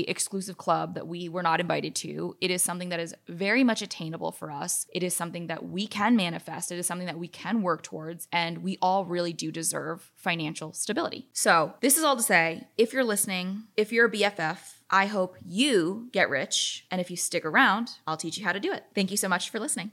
exclusive 0.00 0.56
club 0.56 0.94
that 0.94 1.06
we 1.06 1.28
were 1.28 1.42
not 1.42 1.60
invited 1.60 1.94
to. 1.94 2.34
It 2.40 2.50
is 2.50 2.64
something 2.64 2.88
that 2.88 2.98
is 2.98 3.14
very 3.28 3.62
much 3.62 3.82
attainable 3.82 4.32
for 4.32 4.50
us. 4.50 4.86
It 4.92 5.02
is 5.02 5.14
something 5.14 5.46
that 5.48 5.68
we 5.68 5.86
can 5.86 6.16
manifest. 6.16 6.72
It 6.72 6.78
is 6.78 6.86
something 6.86 7.06
that 7.06 7.18
we 7.18 7.28
can 7.28 7.62
work 7.62 7.82
towards 7.82 8.26
and 8.32 8.58
we 8.58 8.78
all 8.80 9.04
really 9.04 9.34
do 9.34 9.52
deserve 9.52 10.10
financial 10.16 10.72
stability. 10.72 11.28
So, 11.34 11.74
this 11.80 11.98
is 11.98 12.04
all 12.04 12.16
to 12.16 12.22
say, 12.22 12.66
if 12.78 12.92
you're 12.92 13.04
listening, 13.04 13.64
if 13.76 13.92
you're 13.92 14.06
a 14.06 14.10
BFF, 14.10 14.58
I 14.88 15.06
hope 15.06 15.36
you 15.44 16.08
get 16.12 16.30
rich 16.30 16.86
and 16.90 17.00
if 17.00 17.10
you 17.10 17.16
stick 17.16 17.44
around, 17.44 17.90
I'll 18.06 18.16
teach 18.16 18.38
you 18.38 18.44
how 18.44 18.52
to 18.52 18.60
do 18.60 18.72
it. 18.72 18.84
Thank 18.94 19.10
you 19.10 19.16
so 19.16 19.28
much 19.28 19.50
for 19.50 19.60
listening. 19.60 19.92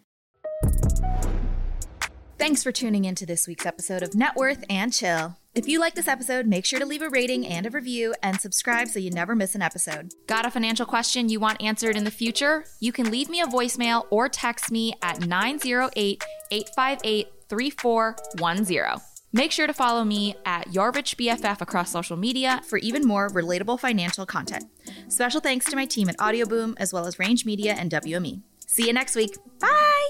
Thanks 2.44 2.62
for 2.62 2.74
tuning 2.74 3.06
into 3.06 3.26
this 3.26 3.48
week's 3.48 3.66
episode 3.66 4.04
of 4.04 4.16
Net 4.16 4.36
Worth 4.36 4.66
and 4.70 4.92
Chill. 4.92 5.38
If 5.56 5.66
you 5.66 5.80
like 5.80 5.96
this 5.96 6.10
episode, 6.10 6.46
make 6.46 6.66
sure 6.66 6.78
to 6.78 6.86
leave 6.86 7.02
a 7.02 7.08
rating 7.08 7.48
and 7.48 7.66
a 7.66 7.70
review 7.70 8.14
and 8.22 8.38
subscribe 8.38 8.90
so 8.90 9.00
you 9.00 9.12
never 9.12 9.34
miss 9.34 9.56
an 9.56 9.62
episode. 9.62 10.12
Got 10.28 10.46
a 10.46 10.52
financial 10.52 10.86
question 10.86 11.30
you 11.30 11.40
want 11.40 11.64
answered 11.64 11.96
in 11.96 12.04
the 12.04 12.12
future? 12.12 12.66
You 12.82 12.92
can 12.92 13.10
leave 13.10 13.30
me 13.30 13.40
a 13.40 13.46
voicemail 13.46 14.08
or 14.10 14.28
text 14.28 14.72
me 14.72 14.94
at 15.02 15.26
908 15.26 16.22
858 16.52 17.28
3410. 17.48 19.02
Make 19.32 19.54
sure 19.54 19.66
to 19.66 19.74
follow 19.74 20.04
me 20.04 20.36
at 20.46 20.74
Your 20.74 20.92
Rich 20.92 21.18
BFF 21.18 21.62
across 21.62 21.92
social 21.92 22.18
media 22.18 22.62
for 22.68 22.76
even 22.80 23.08
more 23.08 23.30
relatable 23.30 23.80
financial 23.80 24.26
content. 24.26 24.66
Special 25.08 25.40
thanks 25.40 25.66
to 25.68 25.78
my 25.78 25.86
team 25.86 26.10
at 26.10 26.18
Audioboom, 26.18 26.74
as 26.76 26.92
well 26.92 27.08
as 27.08 27.20
Range 27.20 27.46
Media 27.46 27.74
and 27.80 27.90
WME. 27.90 28.42
See 28.68 28.86
you 28.86 28.92
next 28.92 29.16
week. 29.16 29.38
Bye! 29.62 30.10